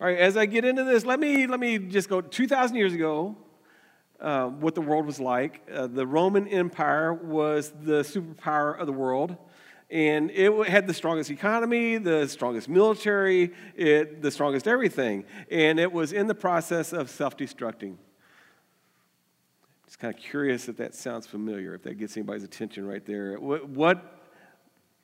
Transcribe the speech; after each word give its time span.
All 0.00 0.06
right, 0.06 0.16
as 0.16 0.34
I 0.34 0.46
get 0.46 0.64
into 0.64 0.82
this, 0.82 1.04
let 1.04 1.20
me, 1.20 1.46
let 1.46 1.60
me 1.60 1.76
just 1.76 2.08
go 2.08 2.22
2,000 2.22 2.74
years 2.74 2.94
ago, 2.94 3.36
uh, 4.18 4.46
what 4.46 4.74
the 4.74 4.80
world 4.80 5.04
was 5.04 5.20
like. 5.20 5.60
Uh, 5.70 5.88
the 5.88 6.06
Roman 6.06 6.48
Empire 6.48 7.12
was 7.12 7.70
the 7.82 8.00
superpower 8.00 8.78
of 8.80 8.86
the 8.86 8.94
world, 8.94 9.36
and 9.90 10.30
it 10.30 10.50
had 10.68 10.86
the 10.86 10.94
strongest 10.94 11.30
economy, 11.30 11.98
the 11.98 12.26
strongest 12.28 12.66
military, 12.66 13.52
it, 13.76 14.22
the 14.22 14.30
strongest 14.30 14.66
everything, 14.66 15.26
and 15.50 15.78
it 15.78 15.92
was 15.92 16.14
in 16.14 16.28
the 16.28 16.34
process 16.34 16.94
of 16.94 17.10
self 17.10 17.36
destructing. 17.36 17.96
Just 19.84 19.98
kind 19.98 20.14
of 20.14 20.18
curious 20.18 20.66
if 20.70 20.78
that 20.78 20.94
sounds 20.94 21.26
familiar, 21.26 21.74
if 21.74 21.82
that 21.82 21.98
gets 21.98 22.16
anybody's 22.16 22.44
attention 22.44 22.86
right 22.86 23.04
there. 23.04 23.38
What, 23.38 23.68
what 23.68 24.16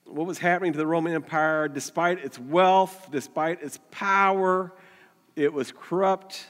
what 0.06 0.26
was 0.26 0.38
happening 0.38 0.72
to 0.72 0.78
the 0.78 0.86
Roman 0.86 1.12
Empire, 1.12 1.68
despite 1.68 2.24
its 2.24 2.38
wealth, 2.38 3.08
despite 3.10 3.62
its 3.62 3.78
power, 3.90 4.72
it 5.37 5.53
was 5.53 5.71
corrupt, 5.71 6.46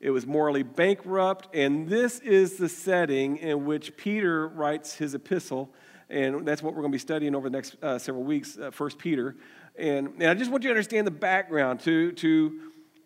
it 0.00 0.10
was 0.10 0.26
morally 0.26 0.62
bankrupt, 0.62 1.54
and 1.54 1.86
this 1.86 2.18
is 2.20 2.56
the 2.56 2.68
setting 2.68 3.36
in 3.36 3.66
which 3.66 3.96
Peter 3.96 4.48
writes 4.48 4.94
his 4.94 5.14
epistle, 5.14 5.70
and 6.08 6.46
that's 6.46 6.62
what 6.62 6.74
we're 6.74 6.80
going 6.80 6.92
to 6.92 6.96
be 6.96 7.00
studying 7.00 7.34
over 7.34 7.48
the 7.50 7.56
next 7.56 7.76
uh, 7.82 7.98
several 7.98 8.24
weeks, 8.24 8.58
uh, 8.58 8.70
First 8.70 8.98
Peter. 8.98 9.36
And, 9.76 10.08
and 10.18 10.24
I 10.24 10.34
just 10.34 10.50
want 10.50 10.64
you 10.64 10.68
to 10.68 10.72
understand 10.72 11.06
the 11.06 11.10
background 11.10 11.80
to, 11.80 12.12
to 12.12 12.60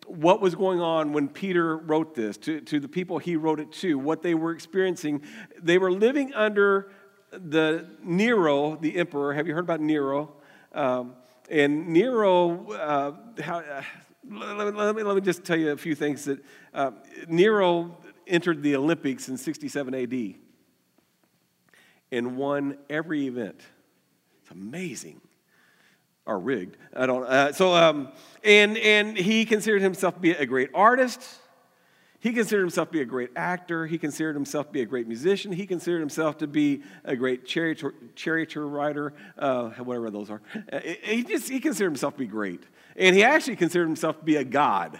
what 0.07 0.41
was 0.41 0.55
going 0.55 0.79
on 0.79 1.11
when 1.13 1.27
Peter 1.27 1.77
wrote 1.77 2.15
this, 2.15 2.37
to, 2.37 2.61
to 2.61 2.79
the 2.79 2.87
people 2.87 3.17
he 3.17 3.35
wrote 3.35 3.59
it 3.59 3.71
to, 3.73 3.99
what 3.99 4.21
they 4.21 4.33
were 4.33 4.51
experiencing. 4.51 5.21
They 5.61 5.77
were 5.77 5.91
living 5.91 6.33
under 6.33 6.91
the 7.31 7.87
Nero, 8.03 8.75
the 8.75 8.97
emperor. 8.97 9.33
Have 9.33 9.47
you 9.47 9.53
heard 9.53 9.65
about 9.65 9.81
Nero? 9.81 10.33
Um, 10.73 11.13
and 11.49 11.89
Nero, 11.89 12.71
uh, 12.71 13.41
how, 13.41 13.59
uh, 13.59 13.83
let, 14.29 14.57
me, 14.57 14.71
let, 14.71 14.95
me, 14.95 15.03
let 15.03 15.15
me 15.15 15.21
just 15.21 15.43
tell 15.43 15.57
you 15.57 15.71
a 15.71 15.77
few 15.77 15.95
things 15.95 16.25
that 16.25 16.43
uh, 16.73 16.91
Nero 17.27 17.97
entered 18.27 18.61
the 18.61 18.75
Olympics 18.75 19.27
in 19.27 19.37
67 19.37 19.93
AD 19.95 20.35
and 22.11 22.37
won 22.37 22.77
every 22.89 23.27
event. 23.27 23.59
It's 24.41 24.51
amazing. 24.51 25.19
Or 26.25 26.37
rigged. 26.37 26.77
I 26.95 27.07
don't. 27.07 27.23
Uh, 27.23 27.53
so, 27.53 27.73
um, 27.73 28.09
and 28.43 28.77
and 28.77 29.17
he 29.17 29.45
considered 29.45 29.81
himself 29.81 30.13
to 30.13 30.19
be 30.19 30.31
a 30.31 30.45
great 30.45 30.69
artist. 30.75 31.23
He 32.21 32.33
considered 32.33 32.61
himself 32.61 32.89
to 32.89 32.93
be 32.93 33.01
a 33.01 33.05
great 33.05 33.29
actor. 33.35 33.87
He 33.87 33.97
considered 33.97 34.33
himself 34.33 34.67
to 34.67 34.73
be 34.73 34.81
a 34.81 34.85
great 34.85 35.07
musician. 35.07 35.53
He 35.53 35.65
considered 35.65 36.01
himself 36.01 36.37
to 36.39 36.47
be 36.47 36.83
a 37.05 37.15
great 37.15 37.45
charioteer, 37.45 37.93
charioteer 38.15 38.63
rider, 38.63 39.13
uh, 39.37 39.69
whatever 39.69 40.09
those 40.09 40.29
are. 40.29 40.41
Uh, 40.71 40.81
he, 41.03 41.23
just, 41.23 41.47
he 41.47 41.61
considered 41.61 41.91
himself 41.91 42.15
to 42.15 42.19
be 42.19 42.27
great. 42.27 42.63
And 42.97 43.15
he 43.15 43.23
actually 43.23 43.55
considered 43.55 43.85
himself 43.85 44.19
to 44.19 44.25
be 44.25 44.35
a 44.35 44.43
god. 44.43 44.99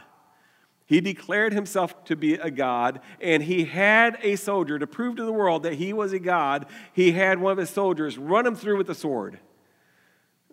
He 0.85 1.01
declared 1.01 1.53
himself 1.53 2.05
to 2.05 2.15
be 2.15 2.33
a 2.33 2.49
god, 2.49 3.01
and 3.21 3.43
he 3.43 3.65
had 3.65 4.17
a 4.23 4.37
soldier 4.37 4.79
to 4.79 4.87
prove 4.87 5.17
to 5.17 5.23
the 5.23 5.31
world 5.31 5.63
that 5.63 5.73
he 5.73 5.93
was 5.93 6.13
a 6.13 6.19
god. 6.19 6.65
He 6.93 7.11
had 7.11 7.39
one 7.39 7.51
of 7.51 7.59
his 7.59 7.69
soldiers 7.69 8.17
run 8.17 8.47
him 8.47 8.55
through 8.55 8.77
with 8.77 8.89
a 8.89 8.95
sword, 8.95 9.37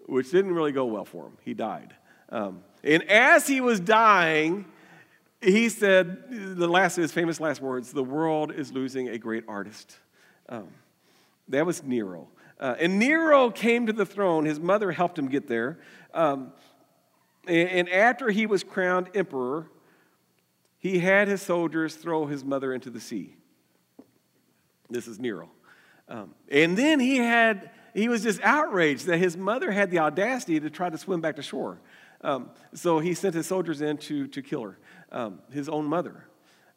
which 0.04 0.30
didn't 0.30 0.52
really 0.52 0.72
go 0.72 0.84
well 0.84 1.06
for 1.06 1.26
him. 1.26 1.38
He 1.42 1.54
died. 1.54 1.94
Um, 2.28 2.64
and 2.84 3.02
as 3.04 3.46
he 3.46 3.62
was 3.62 3.80
dying, 3.80 4.66
he 5.40 5.68
said 5.68 6.56
the 6.56 6.68
last 6.68 6.96
his 6.96 7.12
famous 7.12 7.40
last 7.40 7.60
words 7.60 7.92
the 7.92 8.04
world 8.04 8.52
is 8.52 8.72
losing 8.72 9.08
a 9.08 9.18
great 9.18 9.44
artist. 9.48 9.96
Um, 10.48 10.68
that 11.48 11.66
was 11.66 11.82
nero. 11.82 12.28
Uh, 12.58 12.74
and 12.78 12.98
nero 12.98 13.50
came 13.50 13.86
to 13.86 13.92
the 13.92 14.06
throne. 14.06 14.44
His 14.44 14.58
mother 14.58 14.90
helped 14.92 15.18
him 15.18 15.28
get 15.28 15.46
there. 15.46 15.78
Um, 16.14 16.52
and, 17.46 17.68
and 17.68 17.88
after 17.90 18.30
he 18.30 18.46
was 18.46 18.64
crowned 18.64 19.10
emperor 19.14 19.66
he 20.78 21.00
had 21.00 21.26
his 21.26 21.42
soldiers 21.42 21.96
throw 21.96 22.26
his 22.26 22.44
mother 22.44 22.72
into 22.72 22.90
the 22.90 23.00
sea. 23.00 23.34
This 24.88 25.08
is 25.08 25.18
nero. 25.18 25.50
Um, 26.08 26.34
and 26.48 26.78
then 26.78 27.00
he 27.00 27.16
had 27.16 27.70
he 27.92 28.08
was 28.08 28.22
just 28.22 28.40
outraged 28.42 29.06
that 29.06 29.16
his 29.16 29.36
mother 29.36 29.72
had 29.72 29.90
the 29.90 29.98
audacity 29.98 30.60
to 30.60 30.70
try 30.70 30.88
to 30.88 30.98
swim 30.98 31.20
back 31.20 31.36
to 31.36 31.42
shore 31.42 31.80
um, 32.26 32.50
so 32.74 32.98
he 32.98 33.14
sent 33.14 33.36
his 33.36 33.46
soldiers 33.46 33.80
in 33.80 33.98
to, 33.98 34.26
to 34.26 34.42
kill 34.42 34.62
her 34.62 34.78
um, 35.12 35.38
his 35.52 35.68
own 35.68 35.84
mother. 35.84 36.26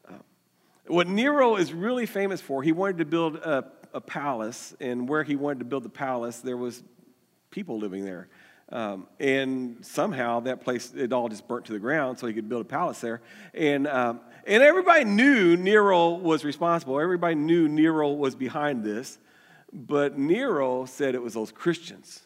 Uh, 0.08 0.14
what 0.86 1.08
Nero 1.08 1.56
is 1.56 1.74
really 1.74 2.06
famous 2.06 2.40
for, 2.40 2.62
he 2.62 2.72
wanted 2.72 3.00
to 3.00 3.06
build 3.06 3.38
a, 3.38 3.66
a, 3.92 4.00
palace, 4.00 4.76
and 4.80 5.10
where 5.10 5.24
he 5.24 5.36
wanted 5.36 5.60
to 5.60 5.66
build 5.66 5.84
the 5.84 5.90
palace, 5.90 6.40
there 6.40 6.56
was 6.56 6.84
people 7.50 7.80
living 7.80 8.06
there. 8.06 8.28
Um, 8.72 9.08
and 9.20 9.84
somehow 9.84 10.42
that 10.42 10.62
place, 10.62 10.94
it 10.94 11.12
all 11.12 11.28
just 11.28 11.48
burnt 11.48 11.66
to 11.66 11.74
the 11.74 11.80
ground 11.80 12.20
so 12.20 12.28
he 12.28 12.34
could 12.34 12.48
build 12.48 12.62
a 12.62 12.70
palace 12.70 13.02
there. 13.02 13.20
And, 13.56 13.88
um, 13.88 14.20
and 14.46 14.62
everybody 14.62 15.06
knew 15.06 15.58
Nero 15.58 16.10
was 16.10 16.46
responsible. 16.46 17.00
Everybody 17.00 17.34
knew 17.34 17.68
Nero 17.68 18.12
was 18.12 18.36
behind 18.36 18.84
this. 18.84 19.18
But 19.74 20.20
Nero 20.20 20.86
said 20.86 21.16
it 21.16 21.24
was 21.24 21.34
those 21.34 21.52
Christians 21.52 22.22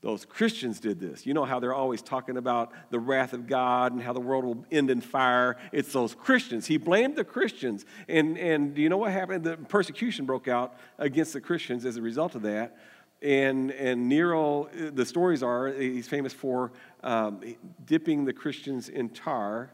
those 0.00 0.24
Christians 0.24 0.78
did 0.78 1.00
this. 1.00 1.26
You 1.26 1.34
know 1.34 1.44
how 1.44 1.58
they're 1.58 1.74
always 1.74 2.02
talking 2.02 2.36
about 2.36 2.72
the 2.90 3.00
wrath 3.00 3.32
of 3.32 3.48
God 3.48 3.92
and 3.92 4.00
how 4.00 4.12
the 4.12 4.20
world 4.20 4.44
will 4.44 4.64
end 4.70 4.90
in 4.90 5.00
fire. 5.00 5.56
It's 5.72 5.92
those 5.92 6.14
Christians. 6.14 6.66
He 6.66 6.76
blamed 6.76 7.16
the 7.16 7.24
Christians. 7.24 7.84
And, 8.08 8.38
and 8.38 8.74
do 8.74 8.82
you 8.82 8.88
know 8.88 8.96
what 8.96 9.10
happened? 9.10 9.42
The 9.42 9.56
persecution 9.56 10.24
broke 10.24 10.46
out 10.46 10.76
against 10.98 11.32
the 11.32 11.40
Christians 11.40 11.84
as 11.84 11.96
a 11.96 12.02
result 12.02 12.36
of 12.36 12.42
that. 12.42 12.76
And, 13.20 13.72
and 13.72 14.08
Nero, 14.08 14.68
the 14.72 15.04
stories 15.04 15.42
are, 15.42 15.66
he's 15.66 16.06
famous 16.06 16.32
for 16.32 16.70
um, 17.02 17.42
dipping 17.84 18.24
the 18.24 18.32
Christians 18.32 18.88
in 18.88 19.08
tar 19.08 19.72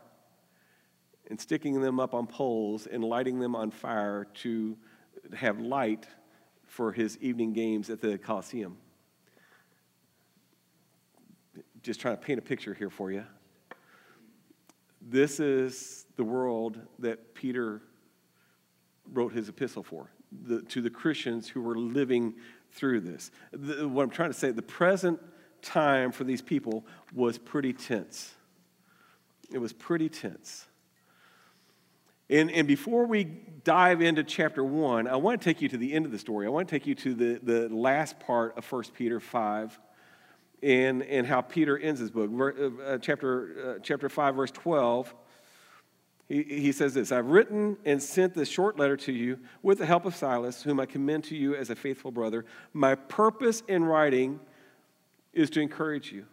and 1.28 1.38
sticking 1.38 1.82
them 1.82 2.00
up 2.00 2.14
on 2.14 2.26
poles 2.26 2.86
and 2.86 3.04
lighting 3.04 3.40
them 3.40 3.54
on 3.54 3.70
fire 3.70 4.26
to 4.34 4.78
have 5.34 5.60
light 5.60 6.06
for 6.66 6.92
his 6.92 7.18
evening 7.18 7.52
games 7.52 7.90
at 7.90 8.00
the 8.00 8.16
Colosseum 8.16 8.78
just 11.84 12.00
trying 12.00 12.16
to 12.16 12.22
paint 12.22 12.38
a 12.38 12.42
picture 12.42 12.74
here 12.74 12.90
for 12.90 13.12
you. 13.12 13.24
This 15.02 15.38
is 15.38 16.06
the 16.16 16.24
world 16.24 16.80
that 16.98 17.34
Peter 17.34 17.82
wrote 19.12 19.34
his 19.34 19.50
epistle 19.50 19.82
for, 19.82 20.08
the, 20.46 20.62
to 20.62 20.80
the 20.80 20.88
Christians 20.88 21.46
who 21.46 21.60
were 21.60 21.76
living 21.76 22.34
through 22.72 23.00
this. 23.00 23.30
The, 23.52 23.86
what 23.86 24.02
I'm 24.02 24.10
trying 24.10 24.30
to 24.30 24.38
say, 24.38 24.50
the 24.50 24.62
present 24.62 25.20
time 25.60 26.10
for 26.10 26.24
these 26.24 26.40
people 26.40 26.86
was 27.14 27.36
pretty 27.36 27.74
tense. 27.74 28.32
It 29.52 29.58
was 29.58 29.74
pretty 29.74 30.08
tense. 30.08 30.66
And, 32.30 32.50
and 32.50 32.66
before 32.66 33.04
we 33.04 33.24
dive 33.24 34.00
into 34.00 34.24
chapter 34.24 34.64
1, 34.64 35.06
I 35.06 35.16
want 35.16 35.38
to 35.38 35.44
take 35.44 35.60
you 35.60 35.68
to 35.68 35.76
the 35.76 35.92
end 35.92 36.06
of 36.06 36.12
the 36.12 36.18
story. 36.18 36.46
I 36.46 36.48
want 36.48 36.66
to 36.66 36.74
take 36.74 36.86
you 36.86 36.94
to 36.94 37.14
the, 37.14 37.40
the 37.42 37.68
last 37.68 38.18
part 38.20 38.56
of 38.56 38.64
1 38.72 38.84
Peter 38.94 39.20
5 39.20 39.78
and, 40.64 41.02
and 41.02 41.26
how 41.26 41.42
Peter 41.42 41.78
ends 41.78 42.00
his 42.00 42.10
book. 42.10 42.30
Uh, 42.32 42.82
uh, 42.82 42.98
chapter, 42.98 43.76
uh, 43.76 43.78
chapter 43.82 44.08
5, 44.08 44.34
verse 44.34 44.50
12, 44.50 45.14
he, 46.26 46.42
he 46.42 46.72
says 46.72 46.94
this 46.94 47.12
I've 47.12 47.26
written 47.26 47.76
and 47.84 48.02
sent 48.02 48.34
this 48.34 48.48
short 48.48 48.78
letter 48.78 48.97
to 48.97 49.12
you 49.12 49.38
with 49.62 49.78
the 49.78 49.86
help 49.86 50.06
of 50.06 50.16
Silas, 50.16 50.62
whom 50.62 50.80
I 50.80 50.86
commend 50.86 51.25
to 51.25 51.36
you 51.36 51.54
as 51.54 51.69
a 51.69 51.76
faithful 51.76 52.10
brother. 52.10 52.47
My 52.72 52.94
purpose 52.94 53.62
in 53.69 53.84
writing 53.84 54.41
is 55.34 55.50
to 55.50 55.60
encourage 55.60 56.10
you 56.10 56.25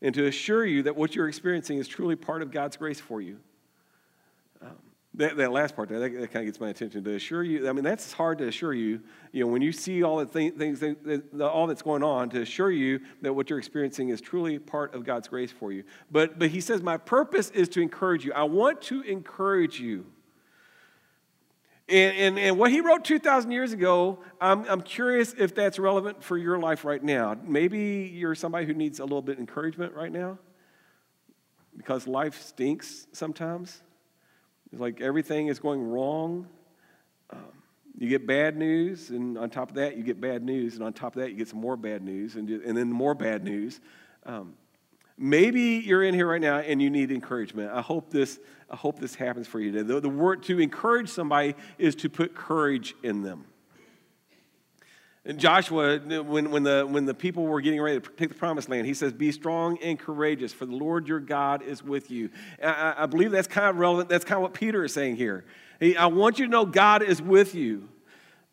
and 0.00 0.14
to 0.14 0.26
assure 0.26 0.64
you 0.64 0.84
that 0.84 0.94
what 0.94 1.16
you're 1.16 1.26
experiencing 1.26 1.78
is 1.78 1.88
truly 1.88 2.14
part 2.14 2.40
of 2.40 2.52
God's 2.52 2.76
grace 2.76 3.00
for 3.00 3.20
you. 3.20 3.38
That, 5.16 5.38
that 5.38 5.50
last 5.50 5.74
part 5.74 5.88
there, 5.88 5.98
that, 5.98 6.12
that, 6.12 6.30
kind 6.30 6.42
of 6.42 6.46
gets 6.46 6.60
my 6.60 6.68
attention 6.68 7.02
to 7.02 7.14
assure 7.14 7.42
you. 7.42 7.68
I 7.68 7.72
mean, 7.72 7.84
that's 7.84 8.12
hard 8.12 8.36
to 8.38 8.48
assure 8.48 8.74
you. 8.74 9.00
You 9.32 9.44
know, 9.44 9.50
when 9.50 9.62
you 9.62 9.72
see 9.72 10.02
all 10.02 10.18
the 10.18 10.26
th- 10.26 10.54
things, 10.56 10.84
all 11.40 11.66
that's 11.66 11.80
going 11.80 12.02
on, 12.02 12.28
to 12.30 12.42
assure 12.42 12.70
you 12.70 13.00
that 13.22 13.32
what 13.32 13.48
you're 13.48 13.58
experiencing 13.58 14.10
is 14.10 14.20
truly 14.20 14.58
part 14.58 14.94
of 14.94 15.04
God's 15.04 15.26
grace 15.26 15.50
for 15.50 15.72
you. 15.72 15.84
But, 16.10 16.38
but 16.38 16.50
he 16.50 16.60
says, 16.60 16.82
my 16.82 16.98
purpose 16.98 17.48
is 17.50 17.70
to 17.70 17.80
encourage 17.80 18.26
you. 18.26 18.34
I 18.34 18.42
want 18.42 18.82
to 18.82 19.00
encourage 19.00 19.80
you. 19.80 20.04
And, 21.88 22.16
and, 22.16 22.38
and 22.38 22.58
what 22.58 22.70
he 22.70 22.80
wrote 22.80 23.04
2,000 23.04 23.50
years 23.52 23.72
ago, 23.72 24.18
I'm, 24.38 24.64
I'm 24.68 24.82
curious 24.82 25.34
if 25.38 25.54
that's 25.54 25.78
relevant 25.78 26.22
for 26.22 26.36
your 26.36 26.58
life 26.58 26.84
right 26.84 27.02
now. 27.02 27.36
Maybe 27.42 28.12
you're 28.12 28.34
somebody 28.34 28.66
who 28.66 28.74
needs 28.74 28.98
a 28.98 29.04
little 29.04 29.22
bit 29.22 29.34
of 29.34 29.40
encouragement 29.40 29.94
right 29.94 30.12
now 30.12 30.38
because 31.76 32.06
life 32.06 32.42
stinks 32.42 33.06
sometimes. 33.12 33.82
It's 34.76 34.80
like 34.82 35.00
everything 35.00 35.46
is 35.46 35.58
going 35.58 35.82
wrong. 35.82 36.46
Um, 37.30 37.40
you 37.96 38.10
get 38.10 38.26
bad 38.26 38.58
news, 38.58 39.08
and 39.08 39.38
on 39.38 39.48
top 39.48 39.70
of 39.70 39.76
that, 39.76 39.96
you 39.96 40.02
get 40.02 40.20
bad 40.20 40.42
news, 40.42 40.74
and 40.74 40.84
on 40.84 40.92
top 40.92 41.16
of 41.16 41.22
that, 41.22 41.30
you 41.30 41.36
get 41.38 41.48
some 41.48 41.62
more 41.62 41.78
bad 41.78 42.02
news, 42.02 42.36
and, 42.36 42.46
and 42.50 42.76
then 42.76 42.92
more 42.92 43.14
bad 43.14 43.42
news. 43.42 43.80
Um, 44.26 44.52
maybe 45.16 45.82
you're 45.82 46.02
in 46.02 46.12
here 46.12 46.26
right 46.28 46.42
now 46.42 46.58
and 46.58 46.82
you 46.82 46.90
need 46.90 47.10
encouragement. 47.10 47.72
I 47.72 47.80
hope 47.80 48.10
this, 48.10 48.38
I 48.68 48.76
hope 48.76 48.98
this 48.98 49.14
happens 49.14 49.46
for 49.46 49.60
you 49.60 49.72
today. 49.72 49.94
The, 49.94 49.98
the 49.98 50.10
word 50.10 50.42
to 50.42 50.60
encourage 50.60 51.08
somebody 51.08 51.54
is 51.78 51.94
to 51.94 52.10
put 52.10 52.34
courage 52.34 52.94
in 53.02 53.22
them. 53.22 53.46
Joshua, 55.34 55.98
when, 55.98 56.50
when, 56.50 56.62
the, 56.62 56.86
when 56.88 57.04
the 57.04 57.14
people 57.14 57.44
were 57.44 57.60
getting 57.60 57.80
ready 57.80 58.00
to 58.00 58.10
take 58.10 58.28
the 58.28 58.34
promised 58.34 58.68
land, 58.68 58.86
he 58.86 58.94
says, 58.94 59.12
Be 59.12 59.32
strong 59.32 59.76
and 59.82 59.98
courageous, 59.98 60.52
for 60.52 60.66
the 60.66 60.76
Lord 60.76 61.08
your 61.08 61.18
God 61.18 61.62
is 61.62 61.82
with 61.82 62.10
you. 62.10 62.30
I, 62.62 62.94
I 62.98 63.06
believe 63.06 63.32
that's 63.32 63.48
kind 63.48 63.68
of 63.68 63.76
relevant. 63.76 64.08
That's 64.08 64.24
kind 64.24 64.36
of 64.36 64.42
what 64.42 64.54
Peter 64.54 64.84
is 64.84 64.94
saying 64.94 65.16
here. 65.16 65.44
He, 65.80 65.96
I 65.96 66.06
want 66.06 66.38
you 66.38 66.46
to 66.46 66.50
know 66.50 66.64
God 66.64 67.02
is 67.02 67.20
with 67.20 67.54
you. 67.54 67.88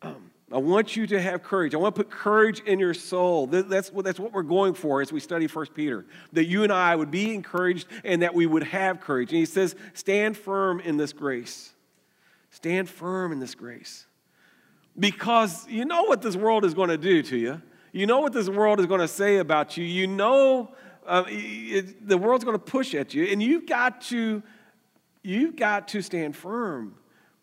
Um, 0.02 0.30
I 0.52 0.58
want 0.58 0.96
you 0.96 1.06
to 1.06 1.20
have 1.20 1.42
courage. 1.42 1.74
I 1.74 1.78
want 1.78 1.94
to 1.94 2.02
put 2.02 2.10
courage 2.10 2.60
in 2.60 2.78
your 2.78 2.94
soul. 2.94 3.46
That's 3.46 3.92
what, 3.92 4.04
that's 4.04 4.18
what 4.18 4.32
we're 4.32 4.42
going 4.42 4.74
for 4.74 5.00
as 5.00 5.12
we 5.12 5.20
study 5.20 5.46
1 5.46 5.66
Peter. 5.74 6.04
That 6.32 6.44
you 6.44 6.64
and 6.64 6.72
I 6.72 6.96
would 6.96 7.10
be 7.10 7.34
encouraged 7.34 7.86
and 8.04 8.22
that 8.22 8.34
we 8.34 8.46
would 8.46 8.64
have 8.64 9.00
courage. 9.00 9.30
And 9.30 9.38
he 9.38 9.46
says, 9.46 9.76
Stand 9.94 10.36
firm 10.36 10.80
in 10.80 10.96
this 10.96 11.12
grace. 11.12 11.70
Stand 12.50 12.88
firm 12.88 13.32
in 13.32 13.38
this 13.38 13.54
grace 13.54 14.06
because 14.98 15.66
you 15.68 15.84
know 15.84 16.04
what 16.04 16.22
this 16.22 16.36
world 16.36 16.64
is 16.64 16.74
going 16.74 16.90
to 16.90 16.98
do 16.98 17.22
to 17.22 17.36
you. 17.36 17.62
You 17.92 18.06
know 18.06 18.20
what 18.20 18.32
this 18.32 18.48
world 18.48 18.80
is 18.80 18.86
going 18.86 19.00
to 19.00 19.08
say 19.08 19.38
about 19.38 19.76
you. 19.76 19.84
You 19.84 20.06
know 20.06 20.74
uh, 21.06 21.24
it, 21.28 22.06
the 22.08 22.18
world's 22.18 22.44
going 22.44 22.58
to 22.58 22.64
push 22.64 22.94
at 22.94 23.14
you, 23.14 23.24
and 23.24 23.42
you've 23.42 23.66
got 23.66 24.00
to 24.02 24.42
you've 25.22 25.56
got 25.56 25.88
to 25.88 26.02
stand 26.02 26.36
firm 26.36 26.94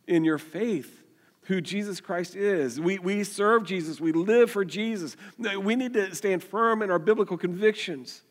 in 0.08 0.24
your 0.24 0.38
faith. 0.38 0.98
Who 1.46 1.60
Jesus 1.60 2.00
Christ 2.00 2.36
is. 2.36 2.80
We, 2.80 3.00
we 3.00 3.24
serve 3.24 3.66
Jesus. 3.66 4.00
We 4.00 4.12
live 4.12 4.52
for 4.52 4.64
Jesus. 4.64 5.18
We 5.38 5.76
need 5.76 5.94
to 5.94 6.14
stand 6.14 6.44
firm 6.44 6.82
in 6.84 6.92
our 6.92 7.00
biblical 7.00 7.36
convictions. 7.36 8.22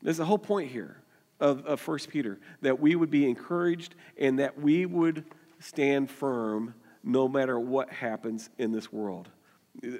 There's 0.00 0.16
the 0.16 0.24
whole 0.24 0.38
point 0.38 0.70
here 0.70 0.96
of, 1.38 1.64
of 1.66 1.86
1 1.86 1.98
Peter 2.08 2.40
that 2.62 2.80
we 2.80 2.96
would 2.96 3.10
be 3.10 3.28
encouraged 3.28 3.94
and 4.16 4.38
that 4.38 4.60
we 4.60 4.86
would 4.86 5.24
stand 5.62 6.10
firm 6.10 6.74
no 7.02 7.28
matter 7.28 7.58
what 7.58 7.90
happens 7.90 8.50
in 8.58 8.72
this 8.72 8.92
world. 8.92 9.28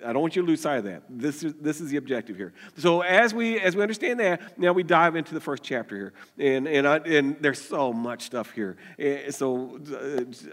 I 0.04 0.12
don't 0.12 0.20
want 0.20 0.36
you 0.36 0.42
to 0.42 0.48
lose 0.48 0.60
sight 0.60 0.76
of 0.78 0.84
that. 0.84 1.02
This 1.08 1.42
is, 1.42 1.54
this 1.54 1.80
is 1.80 1.90
the 1.90 1.96
objective 1.96 2.36
here. 2.36 2.52
So 2.76 3.00
as 3.00 3.32
we 3.32 3.58
as 3.58 3.74
we 3.74 3.80
understand 3.80 4.20
that, 4.20 4.58
now 4.58 4.72
we 4.74 4.82
dive 4.82 5.16
into 5.16 5.32
the 5.32 5.40
first 5.40 5.62
chapter 5.62 5.96
here, 5.96 6.12
and 6.38 6.68
and 6.68 6.86
I, 6.86 6.96
and 6.98 7.36
there's 7.40 7.60
so 7.60 7.90
much 7.90 8.24
stuff 8.24 8.50
here. 8.50 8.76
And 8.98 9.34
so 9.34 9.80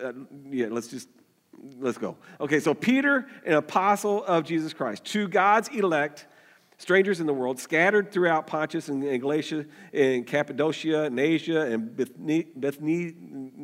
uh, 0.02 0.14
yeah, 0.50 0.68
let's 0.70 0.88
just 0.88 1.10
let's 1.80 1.98
go. 1.98 2.16
Okay, 2.40 2.62
so 2.62 2.74
Peter, 2.74 3.28
an 3.46 3.54
apostle 3.56 4.24
of 4.24 4.46
Jesus 4.46 4.72
Christ, 4.72 5.04
to 5.06 5.28
God's 5.28 5.68
elect 5.68 6.26
strangers 6.80 7.20
in 7.20 7.28
the 7.28 7.34
world, 7.34 7.60
scattered 7.60 8.12
throughout 8.12 8.48
Pontus 8.48 8.88
and, 8.88 9.04
Galatia 9.22 9.66
and 9.94 10.26
Cappadocia 10.26 11.04
and 11.04 11.20
Asia 11.20 11.62
and 11.62 11.96
Bethany, 11.96 12.48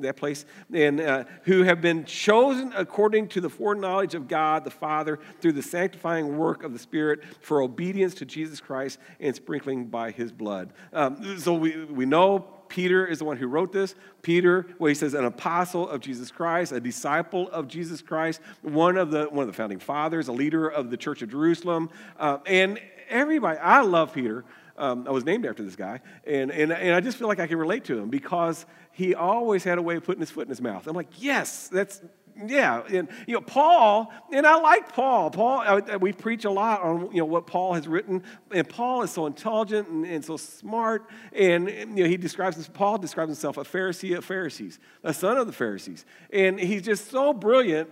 that 0.01 0.17
place, 0.17 0.45
and 0.71 0.99
uh, 0.99 1.23
who 1.43 1.63
have 1.63 1.81
been 1.81 2.03
chosen 2.05 2.73
according 2.75 3.29
to 3.29 3.41
the 3.41 3.49
foreknowledge 3.49 4.15
of 4.15 4.27
God 4.27 4.65
the 4.65 4.69
Father 4.69 5.17
through 5.39 5.53
the 5.53 5.63
sanctifying 5.63 6.37
work 6.37 6.63
of 6.63 6.73
the 6.73 6.79
Spirit 6.79 7.23
for 7.39 7.61
obedience 7.61 8.13
to 8.15 8.25
Jesus 8.25 8.59
Christ 8.59 8.99
and 9.19 9.33
sprinkling 9.33 9.85
by 9.85 10.11
his 10.11 10.31
blood. 10.31 10.73
Um, 10.91 11.39
so 11.39 11.53
we, 11.53 11.85
we 11.85 12.05
know 12.05 12.45
Peter 12.67 13.05
is 13.05 13.19
the 13.19 13.25
one 13.25 13.37
who 13.37 13.47
wrote 13.47 13.71
this. 13.71 13.95
Peter, 14.21 14.67
well, 14.79 14.89
he 14.89 14.95
says, 14.95 15.13
an 15.13 15.23
apostle 15.23 15.87
of 15.87 16.01
Jesus 16.01 16.31
Christ, 16.31 16.71
a 16.71 16.79
disciple 16.79 17.49
of 17.51 17.67
Jesus 17.67 18.01
Christ, 18.01 18.41
one 18.61 18.97
of 18.97 19.11
the, 19.11 19.25
one 19.25 19.43
of 19.43 19.47
the 19.47 19.53
founding 19.53 19.79
fathers, 19.79 20.27
a 20.27 20.33
leader 20.33 20.67
of 20.67 20.89
the 20.89 20.97
church 20.97 21.21
of 21.21 21.29
Jerusalem. 21.29 21.89
Uh, 22.19 22.39
and 22.45 22.79
everybody, 23.09 23.57
I 23.59 23.81
love 23.81 24.13
Peter. 24.13 24.45
Um, 24.77 25.07
I 25.07 25.11
was 25.11 25.23
named 25.23 25.45
after 25.45 25.63
this 25.63 25.77
guy, 25.77 26.01
and, 26.27 26.51
and, 26.51 26.69
and 26.73 26.93
I 26.93 26.99
just 26.99 27.17
feel 27.17 27.29
like 27.29 27.39
I 27.39 27.47
can 27.47 27.57
relate 27.57 27.85
to 27.85 27.97
him 27.97 28.09
because 28.09 28.65
he 28.91 29.15
always 29.15 29.63
had 29.63 29.77
a 29.77 29.81
way 29.81 29.95
of 29.95 30.03
putting 30.03 30.19
his 30.19 30.29
foot 30.29 30.43
in 30.43 30.49
his 30.49 30.59
mouth. 30.59 30.85
I'm 30.85 30.95
like, 30.95 31.07
yes, 31.15 31.69
that's, 31.69 32.01
yeah. 32.45 32.81
And, 32.91 33.07
you 33.25 33.35
know, 33.35 33.39
Paul, 33.39 34.11
and 34.33 34.45
I 34.45 34.59
like 34.59 34.91
Paul. 34.91 35.31
Paul, 35.31 35.61
uh, 35.65 35.97
we 35.97 36.11
preach 36.11 36.43
a 36.43 36.51
lot 36.51 36.81
on, 36.81 37.09
you 37.13 37.19
know, 37.19 37.25
what 37.25 37.47
Paul 37.47 37.75
has 37.75 37.87
written, 37.87 38.21
and 38.51 38.67
Paul 38.67 39.01
is 39.03 39.11
so 39.11 39.27
intelligent 39.27 39.87
and, 39.87 40.05
and 40.05 40.25
so 40.25 40.35
smart, 40.35 41.09
and, 41.31 41.69
you 41.69 42.03
know, 42.03 42.09
he 42.09 42.17
describes, 42.17 42.57
this, 42.57 42.67
Paul 42.67 42.97
describes 42.97 43.29
himself 43.29 43.55
a 43.55 43.63
Pharisee 43.63 44.17
of 44.17 44.25
Pharisees, 44.25 44.77
a 45.05 45.13
son 45.13 45.37
of 45.37 45.47
the 45.47 45.53
Pharisees, 45.53 46.05
and 46.33 46.59
he's 46.59 46.81
just 46.81 47.09
so 47.09 47.31
brilliant, 47.31 47.89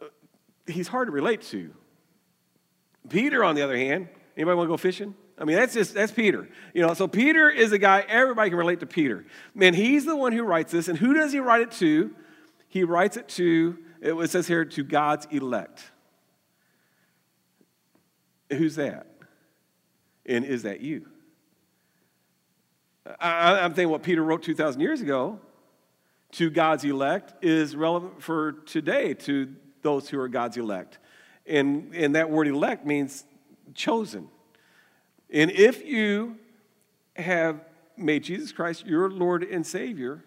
uh, 0.00 0.04
he's 0.68 0.86
hard 0.86 1.08
to 1.08 1.12
relate 1.12 1.42
to. 1.42 1.74
Peter, 3.08 3.44
on 3.44 3.54
the 3.54 3.62
other 3.62 3.76
hand, 3.76 4.08
anybody 4.36 4.56
want 4.56 4.66
to 4.66 4.72
go 4.72 4.76
fishing? 4.76 5.14
I 5.38 5.44
mean, 5.44 5.56
that's 5.56 5.74
just, 5.74 5.94
that's 5.94 6.12
Peter. 6.12 6.48
You 6.74 6.86
know, 6.86 6.94
so 6.94 7.06
Peter 7.06 7.48
is 7.48 7.72
a 7.72 7.78
guy, 7.78 8.04
everybody 8.08 8.50
can 8.50 8.58
relate 8.58 8.80
to 8.80 8.86
Peter. 8.86 9.24
Man, 9.54 9.74
he's 9.74 10.04
the 10.04 10.16
one 10.16 10.32
who 10.32 10.42
writes 10.42 10.72
this. 10.72 10.88
And 10.88 10.98
who 10.98 11.14
does 11.14 11.32
he 11.32 11.38
write 11.38 11.60
it 11.60 11.70
to? 11.72 12.14
He 12.68 12.84
writes 12.84 13.16
it 13.16 13.28
to, 13.30 13.78
it 14.00 14.30
says 14.30 14.48
here, 14.48 14.64
to 14.64 14.82
God's 14.82 15.26
elect. 15.30 15.90
Who's 18.50 18.76
that? 18.76 19.06
And 20.26 20.44
is 20.44 20.64
that 20.64 20.80
you? 20.80 21.06
I, 23.20 23.60
am 23.60 23.74
thinking 23.74 23.90
what 23.90 24.02
Peter 24.02 24.22
wrote 24.22 24.42
2,000 24.42 24.80
years 24.80 25.00
ago 25.00 25.40
to 26.32 26.50
God's 26.50 26.84
elect 26.84 27.42
is 27.42 27.74
relevant 27.74 28.22
for 28.22 28.52
today 28.52 29.14
to 29.14 29.54
those 29.82 30.08
who 30.08 30.20
are 30.20 30.28
God's 30.28 30.56
elect. 30.56 30.98
And, 31.48 31.94
and 31.94 32.14
that 32.14 32.30
word 32.30 32.46
elect 32.46 32.84
means 32.86 33.24
chosen. 33.74 34.28
And 35.30 35.50
if 35.50 35.84
you 35.84 36.36
have 37.16 37.60
made 37.96 38.24
Jesus 38.24 38.52
Christ 38.52 38.86
your 38.86 39.10
Lord 39.10 39.42
and 39.42 39.66
Savior, 39.66 40.24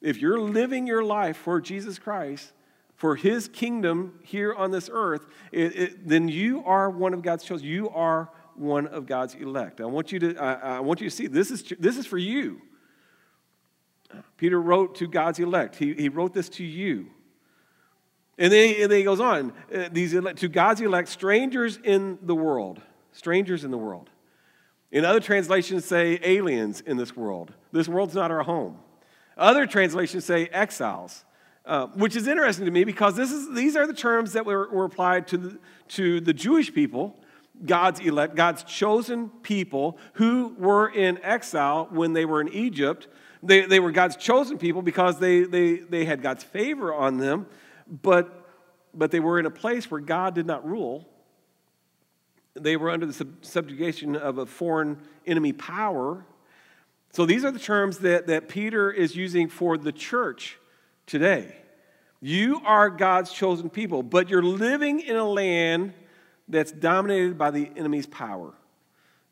if 0.00 0.18
you're 0.20 0.40
living 0.40 0.86
your 0.86 1.04
life 1.04 1.36
for 1.36 1.60
Jesus 1.60 1.98
Christ, 1.98 2.52
for 2.94 3.16
his 3.16 3.48
kingdom 3.48 4.18
here 4.22 4.54
on 4.54 4.70
this 4.70 4.88
earth, 4.92 5.26
it, 5.50 5.76
it, 5.76 6.08
then 6.08 6.28
you 6.28 6.62
are 6.64 6.90
one 6.90 7.14
of 7.14 7.22
God's 7.22 7.42
chosen. 7.42 7.66
You 7.66 7.88
are 7.90 8.30
one 8.54 8.86
of 8.86 9.06
God's 9.06 9.34
elect. 9.34 9.80
I 9.80 9.86
want 9.86 10.12
you 10.12 10.18
to, 10.20 10.36
I, 10.36 10.76
I 10.76 10.80
want 10.80 11.00
you 11.00 11.08
to 11.08 11.14
see 11.14 11.26
this 11.26 11.50
is, 11.50 11.64
this 11.78 11.96
is 11.96 12.06
for 12.06 12.18
you. 12.18 12.60
Peter 14.36 14.60
wrote 14.60 14.94
to 14.96 15.08
God's 15.08 15.38
elect, 15.38 15.76
he, 15.76 15.94
he 15.94 16.08
wrote 16.08 16.34
this 16.34 16.48
to 16.50 16.64
you. 16.64 17.08
And 18.38 18.52
then, 18.52 18.74
and 18.80 18.90
then 18.90 18.98
he 18.98 19.04
goes 19.04 19.20
on 19.20 19.52
uh, 19.74 19.88
these 19.92 20.14
elect, 20.14 20.38
to 20.40 20.48
God's 20.48 20.80
elect, 20.80 21.08
strangers 21.08 21.78
in 21.82 22.18
the 22.22 22.34
world. 22.34 22.80
Strangers 23.12 23.64
in 23.64 23.70
the 23.70 23.78
world. 23.78 24.08
In 24.90 25.04
other 25.04 25.20
translations, 25.20 25.84
say 25.84 26.18
aliens 26.22 26.80
in 26.80 26.96
this 26.96 27.16
world. 27.16 27.52
This 27.72 27.88
world's 27.88 28.14
not 28.14 28.30
our 28.30 28.42
home. 28.42 28.78
Other 29.36 29.66
translations 29.66 30.24
say 30.24 30.46
exiles, 30.46 31.24
uh, 31.64 31.86
which 31.88 32.16
is 32.16 32.26
interesting 32.26 32.66
to 32.66 32.70
me 32.70 32.84
because 32.84 33.16
this 33.16 33.32
is, 33.32 33.54
these 33.54 33.76
are 33.76 33.86
the 33.86 33.94
terms 33.94 34.34
that 34.34 34.44
were, 34.44 34.68
were 34.68 34.84
applied 34.84 35.26
to 35.28 35.38
the, 35.38 35.58
to 35.88 36.20
the 36.20 36.34
Jewish 36.34 36.72
people, 36.72 37.16
God's 37.64 38.00
elect, 38.00 38.34
God's 38.34 38.64
chosen 38.64 39.30
people 39.42 39.98
who 40.14 40.54
were 40.58 40.88
in 40.88 41.18
exile 41.22 41.88
when 41.90 42.12
they 42.12 42.24
were 42.24 42.40
in 42.40 42.48
Egypt. 42.48 43.08
They, 43.42 43.62
they 43.62 43.80
were 43.80 43.92
God's 43.92 44.16
chosen 44.16 44.58
people 44.58 44.82
because 44.82 45.18
they, 45.18 45.44
they, 45.44 45.76
they 45.76 46.04
had 46.04 46.22
God's 46.22 46.44
favor 46.44 46.92
on 46.94 47.18
them 47.18 47.46
but, 47.86 48.46
but 48.94 49.10
they 49.10 49.20
were 49.20 49.38
in 49.38 49.46
a 49.46 49.50
place 49.50 49.90
where 49.90 50.00
God 50.00 50.34
did 50.34 50.46
not 50.46 50.66
rule. 50.66 51.08
They 52.54 52.76
were 52.76 52.90
under 52.90 53.06
the 53.06 53.12
sub- 53.12 53.44
subjugation 53.44 54.16
of 54.16 54.38
a 54.38 54.46
foreign 54.46 54.98
enemy 55.26 55.52
power. 55.52 56.24
So 57.12 57.26
these 57.26 57.44
are 57.44 57.50
the 57.50 57.58
terms 57.58 57.98
that, 57.98 58.26
that 58.26 58.48
Peter 58.48 58.90
is 58.90 59.16
using 59.16 59.48
for 59.48 59.76
the 59.76 59.92
church 59.92 60.58
today. 61.06 61.56
You 62.20 62.60
are 62.64 62.88
God's 62.88 63.32
chosen 63.32 63.68
people, 63.68 64.02
but 64.02 64.28
you're 64.28 64.42
living 64.42 65.00
in 65.00 65.16
a 65.16 65.28
land 65.28 65.92
that's 66.48 66.72
dominated 66.72 67.36
by 67.36 67.50
the 67.50 67.70
enemy's 67.76 68.06
power. 68.06 68.54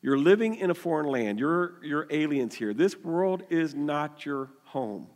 You're 0.02 0.18
living 0.18 0.56
in 0.56 0.70
a 0.70 0.74
foreign 0.74 1.06
land. 1.06 1.38
You're, 1.38 1.74
you're 1.84 2.06
aliens 2.10 2.54
here. 2.54 2.72
This 2.72 2.96
world 2.96 3.42
is 3.50 3.74
not 3.74 4.24
your 4.24 4.50
home. 4.64 5.08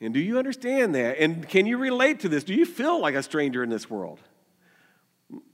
And 0.00 0.12
do 0.12 0.20
you 0.20 0.38
understand 0.38 0.94
that? 0.94 1.18
And 1.18 1.48
can 1.48 1.64
you 1.64 1.78
relate 1.78 2.20
to 2.20 2.28
this? 2.28 2.44
Do 2.44 2.54
you 2.54 2.66
feel 2.66 3.00
like 3.00 3.14
a 3.14 3.22
stranger 3.22 3.62
in 3.62 3.70
this 3.70 3.88
world? 3.88 4.20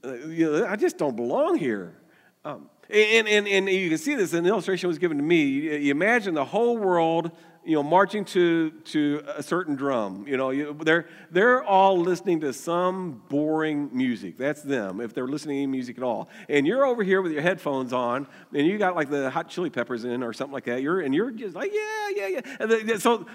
You 0.03 0.51
know, 0.51 0.67
I 0.67 0.75
just 0.75 0.97
don't 0.97 1.15
belong 1.15 1.57
here. 1.57 1.95
Um, 2.43 2.69
and, 2.89 3.27
and, 3.27 3.47
and 3.47 3.69
you 3.69 3.89
can 3.89 3.97
see 3.97 4.15
this, 4.15 4.33
an 4.33 4.45
illustration 4.45 4.87
was 4.87 4.99
given 4.99 5.17
to 5.17 5.23
me. 5.23 5.43
You 5.43 5.91
imagine 5.91 6.33
the 6.33 6.43
whole 6.43 6.77
world, 6.77 7.31
you 7.63 7.73
know, 7.73 7.81
marching 7.81 8.25
to, 8.25 8.71
to 8.71 9.23
a 9.35 9.41
certain 9.41 9.75
drum. 9.75 10.25
You 10.27 10.35
know, 10.35 10.49
you, 10.49 10.77
they're, 10.83 11.07
they're 11.31 11.63
all 11.63 11.97
listening 11.97 12.41
to 12.41 12.51
some 12.51 13.23
boring 13.29 13.89
music. 13.93 14.37
That's 14.37 14.61
them, 14.61 14.99
if 14.99 15.13
they're 15.13 15.27
listening 15.27 15.55
to 15.55 15.63
any 15.63 15.67
music 15.67 15.97
at 15.97 16.03
all. 16.03 16.27
And 16.49 16.67
you're 16.67 16.85
over 16.85 17.01
here 17.01 17.21
with 17.21 17.31
your 17.31 17.41
headphones 17.41 17.93
on, 17.93 18.27
and 18.53 18.67
you 18.67 18.77
got 18.77 18.95
like 18.95 19.09
the 19.09 19.29
hot 19.29 19.47
chili 19.47 19.69
peppers 19.69 20.03
in 20.03 20.21
or 20.21 20.33
something 20.33 20.53
like 20.53 20.65
that. 20.65 20.81
You're, 20.81 20.99
and 20.99 21.15
you're 21.15 21.31
just 21.31 21.55
like, 21.55 21.71
yeah, 21.73 22.09
yeah, 22.27 22.41
yeah. 22.85 22.97
So 22.97 23.25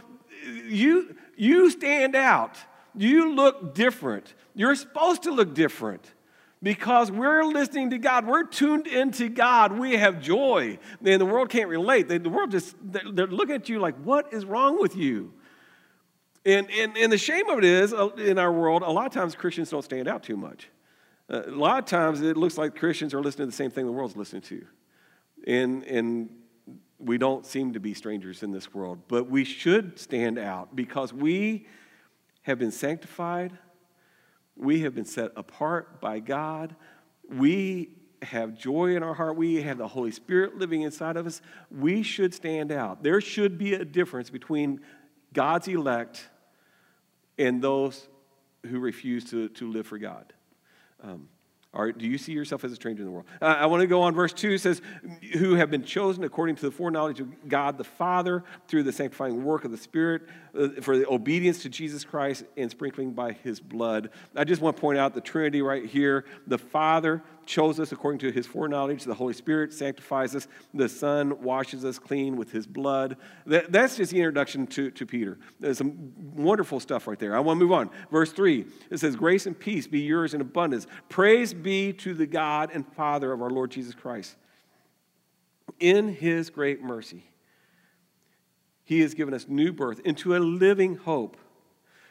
you, 0.49 1.15
you 1.37 1.71
stand 1.71 2.15
out. 2.15 2.57
You 2.97 3.35
look 3.35 3.75
different. 3.75 4.35
You're 4.55 4.75
supposed 4.75 5.23
to 5.25 5.31
look 5.31 5.55
different 5.55 6.05
because 6.63 7.13
we're 7.13 7.45
listening 7.45 7.91
to 7.91 7.99
God. 7.99 8.27
We're 8.27 8.45
tuned 8.45 8.87
into 8.87 9.29
God. 9.29 9.79
We 9.79 9.95
have 9.97 10.21
joy. 10.21 10.79
And 11.05 11.21
the 11.21 11.27
world 11.27 11.49
can't 11.49 11.69
relate. 11.69 12.09
The 12.09 12.19
world 12.29 12.51
just, 12.51 12.75
they're 12.83 13.27
looking 13.27 13.55
at 13.55 13.69
you 13.69 13.79
like, 13.79 13.97
what 14.03 14.33
is 14.33 14.45
wrong 14.45 14.81
with 14.81 14.97
you? 14.97 15.33
And, 16.45 16.69
and, 16.71 16.97
and 16.97 17.13
the 17.13 17.19
shame 17.19 17.49
of 17.49 17.59
it 17.59 17.65
is, 17.65 17.93
uh, 17.93 18.09
in 18.17 18.39
our 18.39 18.51
world, 18.51 18.83
a 18.83 18.91
lot 18.91 19.07
of 19.07 19.13
times 19.13 19.35
Christians 19.35 19.71
don't 19.71 19.83
stand 19.83 20.09
out 20.09 20.23
too 20.23 20.37
much. 20.37 20.69
Uh, 21.31 21.43
a 21.47 21.51
lot 21.51 21.79
of 21.79 21.85
times 21.85 22.23
it 22.23 22.37
looks 22.37 22.57
like 22.57 22.75
Christians 22.75 23.13
are 23.13 23.21
listening 23.21 23.49
to 23.49 23.51
the 23.51 23.57
same 23.57 23.71
thing 23.71 23.85
the 23.85 23.93
world's 23.93 24.17
listening 24.17 24.43
to. 24.43 24.65
And, 25.47 25.85
and 25.85 26.31
we 26.99 27.19
don't 27.19 27.47
seem 27.47 27.73
to 27.75 27.81
be 27.81 27.95
strangers 27.95 28.43
in 28.43 28.51
this 28.51 28.75
world, 28.75 29.01
but 29.09 29.29
we 29.31 29.45
should 29.45 29.99
stand 29.99 30.39
out 30.39 30.75
because 30.75 31.13
we 31.13 31.67
have 32.43 32.59
been 32.59 32.73
sanctified, 32.73 33.57
we 34.57 34.81
have 34.81 34.95
been 34.95 35.05
set 35.05 35.31
apart 35.37 36.01
by 36.01 36.19
God, 36.19 36.75
we 37.29 37.91
have 38.23 38.59
joy 38.59 38.97
in 38.97 39.03
our 39.03 39.15
heart, 39.15 39.37
we 39.37 39.63
have 39.63 39.79
the 39.79 39.87
Holy 39.87 40.11
Spirit 40.11 40.57
living 40.57 40.83
inside 40.83 41.17
of 41.17 41.27
us. 41.27 41.41
We 41.71 42.03
should 42.03 42.35
stand 42.35 42.73
out. 42.73 43.03
There 43.03 43.21
should 43.21 43.59
be 43.59 43.75
a 43.75 43.85
difference 43.85 44.29
between 44.29 44.81
God's 45.33 45.69
elect 45.69 46.29
and 47.39 47.63
those 47.63 48.09
who 48.67 48.81
refuse 48.81 49.25
to, 49.27 49.49
to 49.51 49.71
live 49.71 49.87
for 49.87 49.99
God. 49.99 50.33
Um, 51.01 51.29
or 51.73 51.93
do 51.93 52.07
you 52.07 52.17
see 52.17 52.33
yourself 52.33 52.65
as 52.65 52.73
a 52.73 52.77
stranger 52.77 53.03
in 53.03 53.07
the 53.07 53.13
world? 53.13 53.27
Uh, 53.43 53.45
I 53.45 53.67
want 53.67 53.83
to 53.83 53.87
go 53.87 54.03
on. 54.03 54.15
Verse 54.15 54.33
2 54.33 54.57
says, 54.57 54.81
Who 55.35 55.55
have 55.55 55.71
been 55.71 55.85
chosen 55.85 56.25
according 56.25 56.57
to 56.57 56.63
the 56.63 56.71
foreknowledge 56.71 57.21
of 57.21 57.49
God 57.49 57.77
the 57.77 57.85
Father 57.85 58.43
through 58.69 58.85
the 58.85 58.93
sanctifying 58.93 59.45
work 59.45 59.65
of 59.65 59.71
the 59.71 59.77
Spirit 59.77 60.23
uh, 60.59 60.69
for 60.81 60.97
the 60.97 61.07
obedience 61.09 61.63
to 61.63 61.69
Jesus 61.69 62.05
Christ 62.05 62.45
and 62.57 62.71
sprinkling 62.71 63.13
by 63.13 63.33
his 63.33 63.61
blood. 63.61 64.11
I 64.35 64.45
just 64.45 64.63
want 64.63 64.77
to 64.77 64.81
point 64.81 64.99
out 64.99 65.15
the 65.15 65.21
Trinity 65.21 65.61
right 65.61 65.85
here. 65.85 66.25
The 66.47 66.59
Father 66.59 67.23
chose 67.49 67.81
us 67.81 67.93
according 67.93 68.19
to 68.19 68.31
his 68.31 68.47
foreknowledge. 68.47 69.05
The 69.05 69.15
Holy 69.15 69.33
Spirit 69.33 69.73
sanctifies 69.73 70.37
us. 70.37 70.47
The 70.75 70.89
Son 70.89 71.43
washes 71.43 71.85
us 71.85 71.99
clean 71.99 72.37
with 72.37 72.53
his 72.53 72.67
blood. 72.67 73.17
That, 73.47 73.73
that's 73.73 73.97
just 73.97 74.13
the 74.13 74.19
introduction 74.19 74.67
to, 74.69 74.91
to 74.91 75.07
Peter. 75.07 75.39
There's 75.59 75.79
some 75.79 76.13
wonderful 76.37 76.79
stuff 76.79 77.07
right 77.09 77.19
there. 77.19 77.35
I 77.35 77.41
want 77.41 77.59
to 77.59 77.65
move 77.65 77.73
on. 77.73 77.91
Verse 78.13 78.33
3 78.33 78.67
it 78.91 78.99
says, 78.99 79.17
Grace 79.17 79.47
and 79.47 79.59
peace 79.59 79.87
be 79.87 80.01
yours 80.01 80.35
in 80.35 80.43
abundance. 80.43 80.87
Praise 81.09 81.55
be 81.55 81.93
to 81.95 82.13
the 82.13 82.27
God 82.27 82.71
and 82.73 82.87
Father 82.95 83.33
of 83.33 83.41
our 83.41 83.51
Lord 83.51 83.71
Jesus 83.71 83.95
Christ. 83.95 84.37
In 85.81 86.13
his 86.13 86.51
great 86.51 86.83
mercy, 86.83 87.25
he 88.85 89.01
has 89.01 89.15
given 89.15 89.33
us 89.33 89.49
new 89.49 89.73
birth 89.73 90.01
into 90.05 90.37
a 90.37 90.39
living 90.39 90.97
hope 90.97 91.37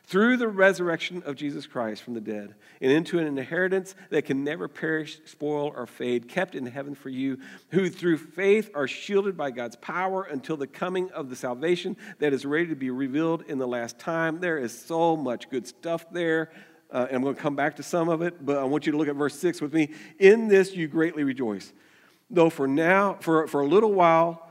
through 0.07 0.37
the 0.37 0.47
resurrection 0.47 1.21
of 1.25 1.35
Jesus 1.35 1.67
Christ 1.67 2.01
from 2.01 2.13
the 2.13 2.21
dead 2.21 2.55
and 2.79 2.91
into 2.91 3.19
an 3.19 3.27
inheritance 3.27 3.93
that 4.09 4.23
can 4.23 4.41
never 4.41 4.69
perish, 4.69 5.19
spoil, 5.25 5.73
or 5.75 5.85
fade, 5.85 6.29
kept 6.29 6.55
in 6.55 6.65
heaven 6.65 6.95
for 6.95 7.09
you, 7.09 7.37
who 7.71 7.89
through 7.89 8.17
faith 8.17 8.71
are 8.73 8.87
shielded 8.87 9.35
by 9.35 9.51
God's 9.51 9.75
power 9.75 10.23
until 10.23 10.55
the 10.55 10.65
coming 10.65 11.11
of 11.11 11.29
the 11.29 11.35
salvation 11.35 11.97
that 12.19 12.31
is 12.31 12.45
ready 12.45 12.67
to 12.67 12.75
be 12.75 12.89
revealed 12.89 13.43
in 13.47 13.57
the 13.57 13.67
last 13.67 13.99
time. 13.99 14.39
There 14.39 14.57
is 14.57 14.77
so 14.77 15.17
much 15.17 15.49
good 15.49 15.67
stuff 15.67 16.09
there. 16.11 16.51
Uh, 16.89 17.05
and 17.09 17.17
I'm 17.17 17.21
going 17.21 17.35
to 17.35 17.41
come 17.41 17.57
back 17.57 17.75
to 17.75 17.83
some 17.83 18.07
of 18.07 18.21
it, 18.21 18.45
but 18.45 18.57
I 18.57 18.63
want 18.63 18.85
you 18.85 18.93
to 18.93 18.97
look 18.97 19.09
at 19.09 19.15
verse 19.15 19.37
6 19.37 19.59
with 19.59 19.73
me. 19.73 19.91
In 20.19 20.47
this 20.47 20.73
you 20.73 20.87
greatly 20.87 21.25
rejoice. 21.25 21.73
Though 22.29 22.49
for 22.49 22.65
now, 22.65 23.17
for, 23.19 23.45
for 23.47 23.59
a 23.59 23.67
little 23.67 23.91
while, 23.91 24.49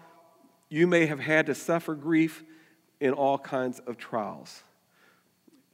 you 0.69 0.87
may 0.87 1.07
have 1.07 1.21
had 1.21 1.47
to 1.47 1.55
suffer 1.55 1.95
grief 1.95 2.45
in 3.01 3.15
all 3.15 3.39
kinds 3.39 3.79
of 3.81 3.97
trials. 3.97 4.63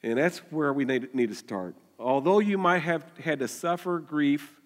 And 0.03 0.19
that's 0.19 0.39
where 0.51 0.73
we 0.73 0.85
need, 0.85 1.29
to 1.29 1.35
start. 1.35 1.77
Although 1.99 2.41
you 2.41 2.59
might 2.59 2.81
have 2.81 3.05
had 3.23 3.39
to 3.39 3.49
suffer 3.49 4.01
grief 4.01 4.61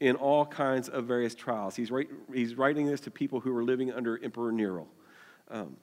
in 0.00 0.16
all 0.16 0.44
kinds 0.44 0.88
of 0.88 1.04
various 1.04 1.34
trials, 1.34 1.76
he's, 1.76 1.90
he's 2.34 2.56
writing 2.56 2.86
this 2.86 3.00
to 3.02 3.10
people 3.10 3.40
who 3.40 3.52
were 3.52 3.62
living 3.62 3.92
under 3.92 4.22
Emperor 4.22 4.50
Nero. 4.50 4.88
Um, 5.50 5.76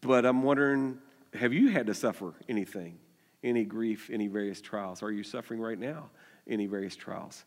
but 0.00 0.24
I'm 0.24 0.42
wondering 0.42 0.98
have 1.34 1.52
you 1.52 1.68
had 1.68 1.86
to 1.86 1.94
suffer 1.94 2.34
anything, 2.48 2.98
any 3.44 3.64
grief, 3.64 4.10
any 4.12 4.26
various 4.26 4.60
trials? 4.60 5.02
Are 5.02 5.12
you 5.12 5.22
suffering 5.22 5.60
right 5.60 5.78
now, 5.78 6.10
any 6.48 6.66
various 6.66 6.96
trials? 6.96 7.44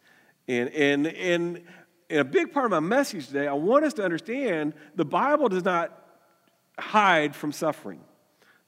And, 0.47 0.69
and, 0.69 1.07
and, 1.07 1.61
and 2.09 2.19
a 2.19 2.23
big 2.23 2.53
part 2.53 2.65
of 2.65 2.71
my 2.71 2.79
message 2.79 3.27
today, 3.27 3.47
I 3.47 3.53
want 3.53 3.83
us 3.83 3.93
to 3.95 4.03
understand 4.03 4.73
the 4.95 5.05
Bible 5.05 5.49
does 5.49 5.65
not 5.65 6.01
hide 6.79 7.35
from 7.35 7.51
suffering. 7.51 7.99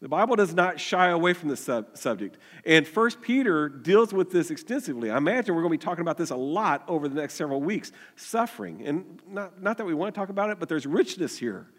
The 0.05 0.09
Bible 0.09 0.35
does 0.35 0.53
not 0.53 0.79
shy 0.79 1.09
away 1.09 1.33
from 1.33 1.49
this 1.49 1.61
sub- 1.61 1.97
subject. 1.97 2.37
And 2.63 2.87
First 2.87 3.23
Peter 3.23 3.67
deals 3.67 4.13
with 4.13 4.29
this 4.29 4.51
extensively. 4.51 5.09
I 5.09 5.17
imagine 5.17 5.55
we're 5.55 5.63
going 5.63 5.71
to 5.71 5.79
be 5.79 5.83
talking 5.83 6.03
about 6.03 6.15
this 6.15 6.29
a 6.29 6.35
lot 6.35 6.83
over 6.87 7.09
the 7.09 7.15
next 7.15 7.33
several 7.33 7.59
weeks 7.59 7.91
suffering. 8.15 8.85
And 8.85 9.19
not, 9.27 9.63
not 9.63 9.77
that 9.77 9.85
we 9.85 9.95
want 9.95 10.13
to 10.13 10.21
talk 10.21 10.29
about 10.29 10.51
it, 10.51 10.59
but 10.59 10.69
there's 10.69 10.85
richness 10.85 11.39
here. 11.39 11.71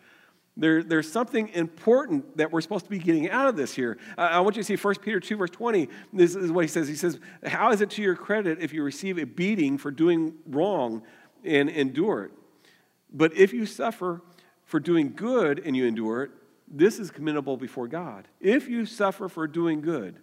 There, 0.57 0.83
there's 0.83 1.09
something 1.09 1.51
important 1.51 2.37
that 2.37 2.51
we're 2.51 2.63
supposed 2.63 2.87
to 2.87 2.91
be 2.91 2.99
getting 2.99 3.31
out 3.31 3.47
of 3.47 3.55
this 3.55 3.73
here. 3.73 3.97
Uh, 4.19 4.23
I 4.23 4.41
want 4.41 4.57
you 4.57 4.63
to 4.65 4.67
see 4.67 4.75
1 4.75 4.95
Peter 4.97 5.21
2, 5.21 5.37
verse 5.37 5.51
20. 5.51 5.89
This 6.13 6.35
is 6.35 6.51
what 6.51 6.65
he 6.65 6.69
says. 6.69 6.89
He 6.89 6.97
says, 6.97 7.21
How 7.45 7.71
is 7.71 7.81
it 7.81 7.91
to 7.91 8.03
your 8.03 8.17
credit 8.17 8.59
if 8.61 8.73
you 8.73 8.83
receive 8.83 9.19
a 9.19 9.25
beating 9.25 9.79
for 9.79 9.93
doing 9.93 10.35
wrong 10.49 11.05
and 11.45 11.69
endure 11.69 12.25
it? 12.25 12.33
But 13.13 13.37
if 13.37 13.53
you 13.53 13.67
suffer 13.67 14.21
for 14.65 14.81
doing 14.81 15.13
good 15.15 15.63
and 15.65 15.77
you 15.77 15.87
endure 15.87 16.25
it, 16.25 16.31
this 16.69 16.99
is 16.99 17.11
commendable 17.11 17.57
before 17.57 17.89
God. 17.89 18.27
If 18.41 18.69
you 18.69 18.87
suffer 18.87 19.29
for 19.29 19.47
doing 19.47 19.81
good 19.81 20.19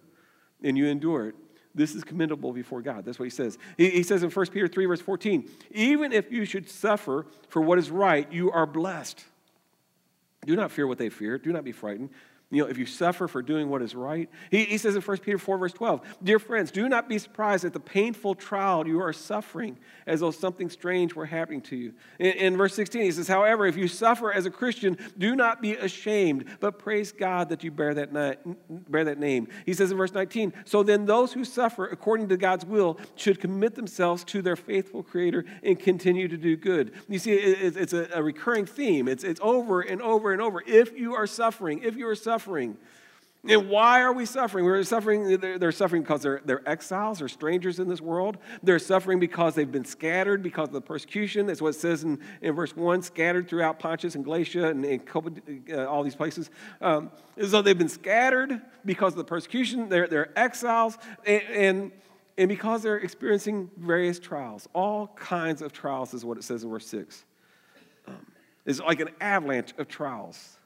and 0.62 0.76
you 0.76 0.86
endure 0.86 1.28
it, 1.28 1.34
this 1.74 1.94
is 1.94 2.04
commendable 2.04 2.52
before 2.52 2.82
God. 2.82 3.04
That's 3.04 3.18
what 3.18 3.24
he 3.24 3.30
says. 3.30 3.58
He, 3.76 3.90
he 3.90 4.02
says 4.02 4.22
in 4.22 4.30
1 4.30 4.46
Peter 4.46 4.68
3, 4.68 4.86
verse 4.86 5.00
14, 5.00 5.50
even 5.72 6.12
if 6.12 6.30
you 6.30 6.44
should 6.44 6.70
suffer 6.70 7.26
for 7.48 7.60
what 7.60 7.78
is 7.78 7.90
right, 7.90 8.30
you 8.32 8.50
are 8.52 8.66
blessed. 8.66 9.24
Do 10.46 10.54
not 10.54 10.70
fear 10.70 10.86
what 10.86 10.98
they 10.98 11.08
fear. 11.08 11.38
Do 11.38 11.52
not 11.52 11.64
be 11.64 11.72
frightened. 11.72 12.10
You 12.54 12.62
know, 12.62 12.68
if 12.68 12.78
you 12.78 12.86
suffer 12.86 13.26
for 13.26 13.42
doing 13.42 13.68
what 13.68 13.82
is 13.82 13.96
right. 13.96 14.30
He, 14.48 14.64
he 14.64 14.78
says 14.78 14.94
in 14.94 15.02
1 15.02 15.18
Peter 15.18 15.38
4, 15.38 15.58
verse 15.58 15.72
12, 15.72 16.18
Dear 16.22 16.38
friends, 16.38 16.70
do 16.70 16.88
not 16.88 17.08
be 17.08 17.18
surprised 17.18 17.64
at 17.64 17.72
the 17.72 17.80
painful 17.80 18.36
trial 18.36 18.86
you 18.86 19.00
are 19.00 19.12
suffering 19.12 19.76
as 20.06 20.20
though 20.20 20.30
something 20.30 20.70
strange 20.70 21.14
were 21.16 21.26
happening 21.26 21.60
to 21.62 21.76
you. 21.76 21.94
In, 22.20 22.32
in 22.32 22.56
verse 22.56 22.74
16, 22.74 23.02
he 23.02 23.10
says, 23.10 23.26
However, 23.26 23.66
if 23.66 23.76
you 23.76 23.88
suffer 23.88 24.32
as 24.32 24.46
a 24.46 24.50
Christian, 24.50 24.96
do 25.18 25.34
not 25.34 25.60
be 25.60 25.72
ashamed, 25.72 26.44
but 26.60 26.78
praise 26.78 27.10
God 27.10 27.48
that 27.48 27.64
you 27.64 27.72
bear 27.72 27.92
that, 27.94 28.12
na- 28.12 28.34
bear 28.68 29.04
that 29.04 29.18
name. 29.18 29.48
He 29.66 29.74
says 29.74 29.90
in 29.90 29.96
verse 29.96 30.12
19, 30.12 30.52
So 30.64 30.84
then 30.84 31.06
those 31.06 31.32
who 31.32 31.44
suffer 31.44 31.86
according 31.86 32.28
to 32.28 32.36
God's 32.36 32.64
will 32.64 33.00
should 33.16 33.40
commit 33.40 33.74
themselves 33.74 34.22
to 34.24 34.42
their 34.42 34.56
faithful 34.56 35.02
Creator 35.02 35.44
and 35.64 35.76
continue 35.76 36.28
to 36.28 36.36
do 36.36 36.56
good. 36.56 36.92
You 37.08 37.18
see, 37.18 37.32
it, 37.32 37.76
it's 37.76 37.92
a, 37.92 38.08
a 38.14 38.22
recurring 38.22 38.66
theme. 38.66 39.08
It's, 39.08 39.24
it's 39.24 39.40
over 39.42 39.80
and 39.80 40.00
over 40.00 40.32
and 40.32 40.40
over. 40.40 40.62
If 40.64 40.96
you 40.96 41.14
are 41.14 41.26
suffering, 41.26 41.82
if 41.82 41.96
you 41.96 42.06
are 42.06 42.14
suffering, 42.14 42.43
suffering. 42.44 42.76
And 43.46 43.68
why 43.68 44.00
are 44.00 44.12
we 44.12 44.24
suffering? 44.24 44.64
We're 44.64 44.82
suffering, 44.84 45.38
they're, 45.38 45.58
they're 45.58 45.72
suffering 45.72 46.02
because 46.02 46.22
they're, 46.22 46.40
they're 46.46 46.66
exiles 46.66 47.20
or 47.20 47.28
strangers 47.28 47.78
in 47.78 47.88
this 47.88 48.00
world. 48.00 48.38
They're 48.62 48.78
suffering 48.78 49.18
because 49.18 49.54
they've 49.54 49.70
been 49.70 49.84
scattered 49.84 50.42
because 50.42 50.68
of 50.68 50.72
the 50.72 50.80
persecution. 50.80 51.46
That's 51.46 51.60
what 51.60 51.74
it 51.74 51.78
says 51.78 52.04
in, 52.04 52.20
in 52.40 52.54
verse 52.54 52.74
1 52.74 53.02
scattered 53.02 53.48
throughout 53.48 53.78
Pontus 53.78 54.14
and 54.14 54.24
Galatia 54.24 54.68
and, 54.68 54.84
and 54.84 55.70
uh, 55.70 55.86
all 55.86 56.02
these 56.02 56.16
places. 56.16 56.50
Um, 56.80 57.10
so 57.46 57.60
they've 57.60 57.76
been 57.76 57.88
scattered 57.88 58.62
because 58.86 59.12
of 59.12 59.18
the 59.18 59.24
persecution. 59.24 59.90
They're, 59.90 60.06
they're 60.06 60.38
exiles. 60.38 60.96
And, 61.26 61.42
and, 61.50 61.92
and 62.38 62.48
because 62.48 62.82
they're 62.82 62.96
experiencing 62.96 63.70
various 63.76 64.18
trials. 64.18 64.68
All 64.72 65.08
kinds 65.08 65.60
of 65.60 65.72
trials 65.72 66.14
is 66.14 66.24
what 66.24 66.38
it 66.38 66.44
says 66.44 66.64
in 66.64 66.70
verse 66.70 66.86
6. 66.86 67.24
Um, 68.08 68.14
it's 68.64 68.80
like 68.80 69.00
an 69.00 69.10
avalanche 69.20 69.74
of 69.76 69.86
trials. 69.88 70.56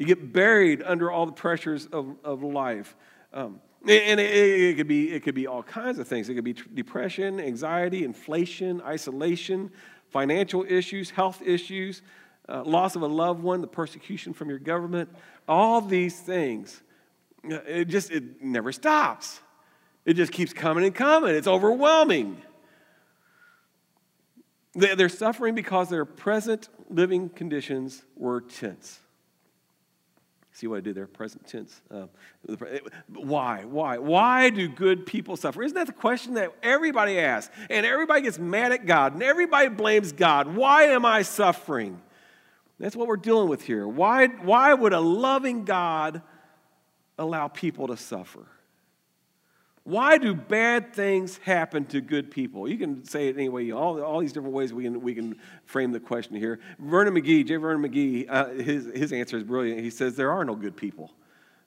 You 0.00 0.06
get 0.06 0.32
buried 0.32 0.82
under 0.82 1.12
all 1.12 1.26
the 1.26 1.32
pressures 1.32 1.84
of, 1.84 2.16
of 2.24 2.42
life. 2.42 2.96
Um, 3.34 3.60
and 3.86 4.18
it, 4.18 4.30
it, 4.30 4.76
could 4.78 4.88
be, 4.88 5.12
it 5.12 5.22
could 5.22 5.34
be 5.34 5.46
all 5.46 5.62
kinds 5.62 5.98
of 5.98 6.08
things. 6.08 6.30
It 6.30 6.34
could 6.36 6.42
be 6.42 6.54
depression, 6.54 7.38
anxiety, 7.38 8.02
inflation, 8.02 8.80
isolation, 8.80 9.70
financial 10.08 10.64
issues, 10.66 11.10
health 11.10 11.42
issues, 11.44 12.00
uh, 12.48 12.64
loss 12.64 12.96
of 12.96 13.02
a 13.02 13.06
loved 13.06 13.42
one, 13.42 13.60
the 13.60 13.66
persecution 13.66 14.32
from 14.32 14.48
your 14.48 14.58
government. 14.58 15.10
All 15.46 15.82
these 15.82 16.18
things. 16.18 16.82
Uh, 17.44 17.56
it 17.66 17.88
just 17.88 18.10
it 18.10 18.42
never 18.42 18.72
stops. 18.72 19.40
It 20.06 20.14
just 20.14 20.32
keeps 20.32 20.54
coming 20.54 20.86
and 20.86 20.94
coming. 20.94 21.34
It's 21.34 21.46
overwhelming. 21.46 22.40
They're 24.74 25.10
suffering 25.10 25.54
because 25.54 25.90
their 25.90 26.06
present 26.06 26.70
living 26.88 27.28
conditions 27.28 28.02
were 28.16 28.40
tense. 28.40 28.98
See 30.52 30.66
what 30.66 30.78
I 30.78 30.80
did 30.80 30.96
there? 30.96 31.06
Present 31.06 31.46
tense. 31.46 31.80
Uh, 31.90 32.06
why? 33.08 33.64
Why? 33.64 33.98
Why 33.98 34.50
do 34.50 34.68
good 34.68 35.06
people 35.06 35.36
suffer? 35.36 35.62
Isn't 35.62 35.76
that 35.76 35.86
the 35.86 35.92
question 35.92 36.34
that 36.34 36.52
everybody 36.62 37.18
asks? 37.18 37.54
And 37.68 37.86
everybody 37.86 38.22
gets 38.22 38.38
mad 38.38 38.72
at 38.72 38.84
God 38.84 39.14
and 39.14 39.22
everybody 39.22 39.68
blames 39.68 40.12
God. 40.12 40.56
Why 40.56 40.84
am 40.84 41.04
I 41.04 41.22
suffering? 41.22 42.02
That's 42.80 42.96
what 42.96 43.06
we're 43.06 43.16
dealing 43.16 43.48
with 43.48 43.62
here. 43.62 43.86
Why, 43.86 44.26
why 44.26 44.74
would 44.74 44.92
a 44.92 45.00
loving 45.00 45.64
God 45.64 46.22
allow 47.18 47.48
people 47.48 47.88
to 47.88 47.96
suffer? 47.96 48.46
Why 49.84 50.18
do 50.18 50.34
bad 50.34 50.94
things 50.94 51.38
happen 51.38 51.86
to 51.86 52.00
good 52.00 52.30
people? 52.30 52.68
You 52.68 52.76
can 52.76 53.04
say 53.04 53.28
it 53.28 53.36
any 53.36 53.48
way, 53.48 53.70
all, 53.70 54.00
all 54.02 54.20
these 54.20 54.32
different 54.32 54.54
ways 54.54 54.72
we 54.72 54.84
can, 54.84 55.00
we 55.00 55.14
can 55.14 55.36
frame 55.64 55.90
the 55.90 56.00
question 56.00 56.36
here. 56.36 56.60
Vernon 56.78 57.14
McGee, 57.14 57.46
J. 57.46 57.56
Vernon 57.56 57.90
McGee, 57.90 58.26
uh, 58.28 58.48
his, 58.50 58.86
his 58.94 59.12
answer 59.12 59.38
is 59.38 59.44
brilliant. 59.44 59.80
He 59.80 59.90
says, 59.90 60.16
There 60.16 60.30
are 60.30 60.44
no 60.44 60.54
good 60.54 60.76
people. 60.76 61.10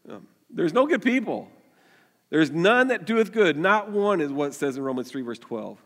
Um, 0.08 0.28
there's 0.50 0.74
no 0.74 0.86
good 0.86 1.02
people. 1.02 1.50
There's 2.30 2.52
none 2.52 2.90
that 2.90 3.06
doeth 3.06 3.32
good. 3.32 3.58
Not 3.58 3.92
one 3.92 4.22
is 4.22 4.32
what 4.32 4.50
it 4.50 4.54
says 4.54 4.78
in 4.78 4.84
Romans 4.84 5.10
3, 5.10 5.22
verse 5.24 5.40
12. 5.40 5.78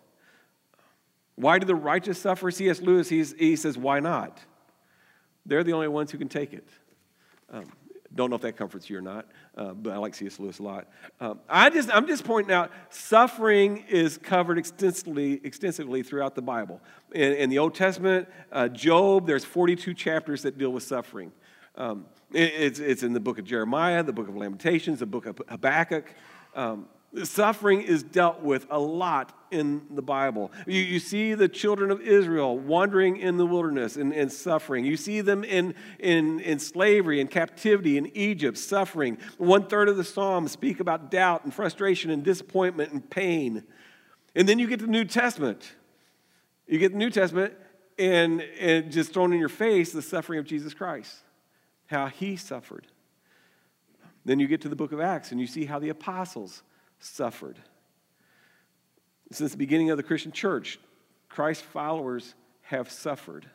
Why 1.36 1.60
do 1.60 1.66
the 1.66 1.76
righteous 1.76 2.20
suffer? 2.20 2.52
C.S. 2.52 2.82
Lewis, 2.82 3.10
he 3.10 3.56
says, 3.56 3.78
Why 3.78 4.00
not? 4.00 4.40
They're 5.46 5.64
the 5.64 5.74
only 5.74 5.88
ones 5.88 6.12
who 6.12 6.18
can 6.18 6.28
take 6.28 6.54
it. 6.54 6.68
Um, 7.50 7.66
don't 8.14 8.30
know 8.30 8.36
if 8.36 8.42
that 8.42 8.58
comforts 8.58 8.90
you 8.90 8.98
or 8.98 9.02
not, 9.02 9.28
uh, 9.58 9.74
but 9.74 9.92
I 9.92 9.98
like 9.98 10.14
C.S. 10.14 10.40
Lewis 10.40 10.60
a 10.60 10.64
lot. 10.64 10.88
Um, 11.20 11.40
I 11.50 11.72
just, 11.72 11.90
I'm 11.94 12.06
just 12.06 12.24
pointing 12.24 12.54
out 12.54 12.72
suffering 12.90 13.84
is 13.90 14.18
covered 14.18 14.60
extensively, 14.60 15.42
extensively 15.44 16.04
throughout 16.04 16.36
the 16.36 16.44
Bible. 16.44 16.80
In, 17.12 17.34
in 17.34 17.50
the 17.50 17.58
Old 17.58 17.74
Testament, 17.74 18.30
uh, 18.52 18.68
Job, 18.68 19.26
there's 19.26 19.44
42 19.44 19.96
chapters 19.96 20.44
that 20.44 20.60
deal 20.60 20.70
with 20.70 20.84
suffering. 20.84 21.32
Um, 21.76 22.06
it, 22.32 22.54
it's, 22.54 22.80
it's 22.80 23.02
in 23.02 23.14
the 23.14 23.20
book 23.20 23.40
of 23.40 23.46
Jeremiah, 23.46 24.04
the 24.04 24.14
book 24.14 24.30
of 24.30 24.36
Lamentations, 24.36 25.00
the 25.00 25.08
book 25.08 25.26
of 25.26 25.42
Habakkuk. 25.50 26.14
Um, 26.56 26.88
Suffering 27.24 27.82
is 27.82 28.04
dealt 28.04 28.42
with 28.42 28.68
a 28.70 28.78
lot 28.78 29.34
in 29.50 29.82
the 29.90 30.02
Bible. 30.02 30.52
You, 30.68 30.82
you 30.82 31.00
see 31.00 31.34
the 31.34 31.48
children 31.48 31.90
of 31.90 32.02
Israel 32.02 32.58
wandering 32.58 33.18
in 33.18 33.38
the 33.38 33.46
wilderness 33.46 33.96
and, 33.96 34.14
and 34.14 34.32
suffering. 34.32 34.84
You 34.84 34.98
see 34.98 35.22
them 35.22 35.44
in, 35.44 35.74
in, 36.00 36.42
in 36.42 36.60
slavery 36.60 37.22
and 37.22 37.32
captivity 37.32 37.98
in 37.98 38.16
Egypt, 38.16 38.58
suffering. 38.58 39.18
One 39.38 39.68
third 39.68 39.88
of 39.88 39.96
the 39.96 40.04
Psalms 40.04 40.52
speak 40.52 40.80
about 40.80 41.10
doubt 41.10 41.46
and 41.46 41.54
frustration 41.54 42.12
and 42.12 42.24
disappointment 42.24 42.92
and 42.92 43.10
pain. 43.10 43.64
And 44.36 44.48
then 44.48 44.60
you 44.60 44.68
get 44.68 44.82
the 44.82 44.88
New 44.88 45.06
Testament. 45.06 45.72
You 46.68 46.78
get 46.78 46.92
the 46.92 46.98
New 46.98 47.10
Testament, 47.10 47.54
and, 47.98 48.42
and 48.60 48.92
just 48.92 49.14
thrown 49.14 49.34
in 49.34 49.40
your 49.40 49.50
face 49.50 49.92
the 49.92 50.02
suffering 50.02 50.40
of 50.40 50.46
Jesus 50.46 50.74
Christ, 50.74 51.16
how 51.88 52.08
he 52.08 52.36
suffered. 52.36 52.88
Then 54.26 54.40
you 54.40 54.48
get 54.48 54.62
to 54.62 54.70
the 54.70 54.76
book 54.76 54.92
of 54.92 55.00
Acts, 55.00 55.32
and 55.32 55.40
you 55.40 55.48
see 55.48 55.66
how 55.66 55.80
the 55.80 55.90
apostles 55.90 56.64
suffered. 57.00 57.58
Since 59.32 59.52
the 59.52 59.58
beginning 59.58 59.90
of 59.90 59.98
the 59.98 60.04
Christian 60.04 60.32
church, 60.32 60.80
Christ's 61.30 61.64
followers 61.64 62.34
have 62.62 62.90
suffered. 62.90 63.50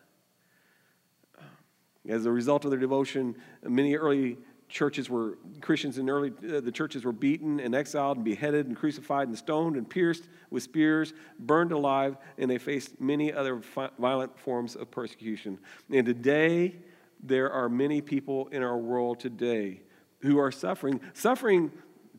As 2.09 2.27
a 2.27 2.31
result 2.31 2.65
of 2.65 2.71
their 2.71 2.81
devotion, 2.81 3.37
many 3.63 3.97
early 3.97 4.37
churches 4.69 5.09
were 5.09 5.39
Christians 5.61 5.99
in 5.99 6.09
early 6.09 6.33
uh, 6.49 6.61
the 6.61 6.73
churches 6.73 7.05
were 7.05 7.13
beaten 7.13 7.61
and 7.61 7.75
exiled 7.75 8.17
and 8.17 8.25
beheaded 8.25 8.67
and 8.67 8.77
crucified 8.77 9.29
and 9.29 9.37
stoned 9.37 9.77
and 9.77 9.89
pierced 9.89 10.29
with 10.51 10.63
spears, 10.63 11.13
burned 11.39 11.73
alive, 11.73 12.17
and 12.39 12.51
they 12.51 12.59
faced 12.59 13.01
many 13.01 13.33
other 13.33 13.61
fi- 13.61 13.91
violent 13.99 14.37
forms 14.39 14.75
of 14.75 14.91
persecution. 14.91 15.59
And 15.91 16.07
today, 16.07 16.77
there 17.23 17.53
are 17.53 17.69
many 17.69 18.01
people 18.01 18.49
in 18.49 18.63
our 18.63 18.79
world 18.79 19.21
today 19.21 19.83
who 20.21 20.39
are 20.39 20.51
suffering, 20.51 21.01
suffering 21.13 21.71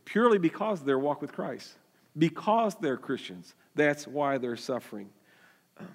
purely 0.05 0.37
because 0.37 0.81
of 0.81 0.85
their 0.85 0.99
walk 0.99 1.21
with 1.21 1.33
Christ, 1.33 1.73
because 2.17 2.75
they're 2.75 2.97
Christians. 2.97 3.55
That's 3.75 4.07
why 4.07 4.37
they're 4.37 4.57
suffering. 4.57 5.09
Um, 5.79 5.87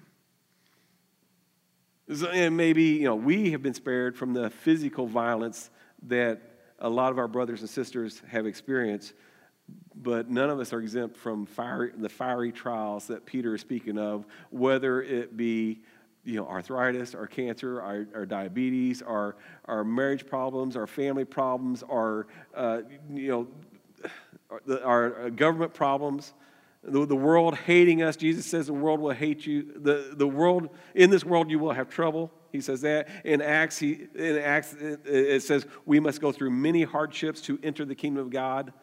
and 2.33 2.57
maybe, 2.57 2.83
you 2.83 3.05
know, 3.05 3.15
we 3.15 3.51
have 3.51 3.61
been 3.61 3.73
spared 3.73 4.17
from 4.17 4.33
the 4.33 4.49
physical 4.49 5.07
violence 5.07 5.69
that 6.07 6.41
a 6.79 6.89
lot 6.89 7.11
of 7.11 7.17
our 7.17 7.27
brothers 7.27 7.61
and 7.61 7.69
sisters 7.69 8.21
have 8.27 8.45
experienced, 8.45 9.13
but 9.95 10.29
none 10.29 10.49
of 10.49 10.59
us 10.59 10.73
are 10.73 10.81
exempt 10.81 11.17
from 11.17 11.45
fire, 11.45 11.91
the 11.95 12.09
fiery 12.09 12.51
trials 12.51 13.07
that 13.07 13.25
Peter 13.25 13.55
is 13.55 13.61
speaking 13.61 13.97
of, 13.97 14.25
whether 14.49 15.01
it 15.01 15.35
be 15.37 15.81
you 16.25 16.35
know, 16.35 16.47
arthritis, 16.47 17.15
our 17.15 17.27
cancer, 17.27 17.81
our, 17.81 18.05
our 18.13 18.25
diabetes, 18.25 19.01
our, 19.01 19.35
our 19.65 19.83
marriage 19.83 20.25
problems, 20.25 20.75
our 20.75 20.87
family 20.87 21.25
problems, 21.25 21.83
our, 21.83 22.27
uh, 22.55 22.81
you 23.13 23.29
know, 23.29 23.47
our 24.83 25.29
government 25.29 25.73
problems, 25.73 26.33
the, 26.83 27.05
the 27.05 27.15
world 27.15 27.55
hating 27.55 28.01
us. 28.01 28.15
Jesus 28.15 28.45
says 28.45 28.67
the 28.67 28.73
world 28.73 28.99
will 28.99 29.11
hate 29.11 29.45
you. 29.45 29.73
The, 29.75 30.13
the 30.15 30.27
world, 30.27 30.69
in 30.95 31.09
this 31.09 31.25
world, 31.25 31.51
you 31.51 31.59
will 31.59 31.73
have 31.73 31.89
trouble. 31.89 32.31
He 32.51 32.61
says 32.61 32.81
that. 32.81 33.09
In 33.25 33.41
Acts, 33.41 33.77
he, 33.77 34.07
in 34.15 34.37
Acts, 34.37 34.73
it 34.73 35.43
says 35.43 35.67
we 35.85 35.99
must 35.99 36.21
go 36.21 36.31
through 36.31 36.51
many 36.51 36.83
hardships 36.83 37.41
to 37.41 37.59
enter 37.63 37.85
the 37.85 37.95
kingdom 37.95 38.23
of 38.23 38.29
God. 38.31 38.73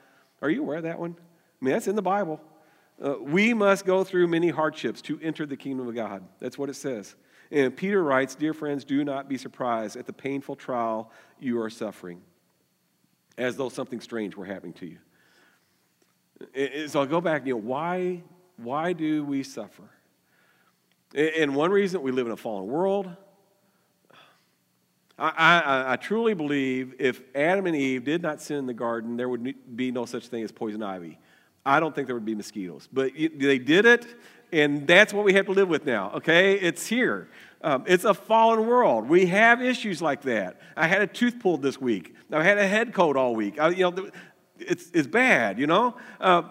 Are 0.42 0.50
you 0.50 0.62
aware 0.62 0.78
of 0.78 0.82
that 0.84 0.98
one? 0.98 1.16
I 1.18 1.64
mean, 1.64 1.72
that's 1.72 1.88
in 1.88 1.96
the 1.96 2.02
Bible. 2.02 2.40
Uh, 3.02 3.16
we 3.20 3.54
must 3.54 3.84
go 3.84 4.04
through 4.04 4.26
many 4.26 4.50
hardships 4.50 5.02
to 5.02 5.18
enter 5.22 5.46
the 5.46 5.56
kingdom 5.56 5.88
of 5.88 5.94
God. 5.94 6.22
That's 6.38 6.58
what 6.58 6.68
it 6.68 6.74
says. 6.74 7.14
And 7.50 7.76
Peter 7.76 8.02
writes, 8.02 8.34
Dear 8.34 8.54
friends, 8.54 8.84
do 8.84 9.04
not 9.04 9.28
be 9.28 9.38
surprised 9.38 9.96
at 9.96 10.06
the 10.06 10.12
painful 10.12 10.56
trial 10.56 11.10
you 11.38 11.60
are 11.60 11.70
suffering, 11.70 12.22
as 13.38 13.56
though 13.56 13.68
something 13.68 14.00
strange 14.00 14.36
were 14.36 14.46
happening 14.46 14.72
to 14.74 14.86
you. 14.86 14.98
So 16.88 17.00
I'll 17.00 17.06
go 17.06 17.20
back, 17.20 17.46
you 17.46 17.54
know, 17.54 17.60
why, 17.60 18.22
why 18.56 18.92
do 18.92 19.24
we 19.24 19.42
suffer? 19.42 19.84
And 21.14 21.54
one 21.54 21.70
reason 21.70 22.02
we 22.02 22.12
live 22.12 22.26
in 22.26 22.32
a 22.32 22.36
fallen 22.36 22.66
world. 22.66 23.08
I, 25.18 25.28
I, 25.28 25.92
I, 25.92 25.96
truly 25.96 26.34
believe 26.34 26.94
if 26.98 27.22
Adam 27.34 27.66
and 27.66 27.74
Eve 27.74 28.04
did 28.04 28.20
not 28.20 28.42
sin 28.42 28.58
in 28.58 28.66
the 28.66 28.74
garden, 28.74 29.16
there 29.16 29.30
would 29.30 29.54
be 29.74 29.90
no 29.90 30.04
such 30.04 30.28
thing 30.28 30.42
as 30.42 30.52
poison 30.52 30.82
ivy. 30.82 31.18
I 31.64 31.80
don't 31.80 31.94
think 31.94 32.06
there 32.06 32.14
would 32.14 32.26
be 32.26 32.34
mosquitoes. 32.34 32.86
But 32.92 33.12
they 33.14 33.58
did 33.58 33.86
it, 33.86 34.06
and 34.52 34.86
that's 34.86 35.14
what 35.14 35.24
we 35.24 35.32
have 35.32 35.46
to 35.46 35.52
live 35.52 35.68
with 35.68 35.86
now, 35.86 36.12
okay? 36.16 36.54
It's 36.60 36.86
here. 36.86 37.28
Um, 37.62 37.84
it's 37.86 38.04
a 38.04 38.12
fallen 38.12 38.66
world. 38.66 39.08
We 39.08 39.26
have 39.26 39.62
issues 39.62 40.02
like 40.02 40.22
that. 40.22 40.60
I 40.76 40.86
had 40.86 41.00
a 41.00 41.06
tooth 41.06 41.40
pulled 41.40 41.62
this 41.62 41.80
week. 41.80 42.14
I 42.30 42.42
had 42.42 42.58
a 42.58 42.66
head 42.66 42.92
cold 42.92 43.16
all 43.16 43.34
week. 43.34 43.58
I, 43.58 43.70
you 43.70 43.90
know, 43.90 44.10
it's, 44.58 44.90
it's 44.92 45.06
bad, 45.06 45.58
you 45.58 45.66
know? 45.66 45.96
Uh, 46.20 46.42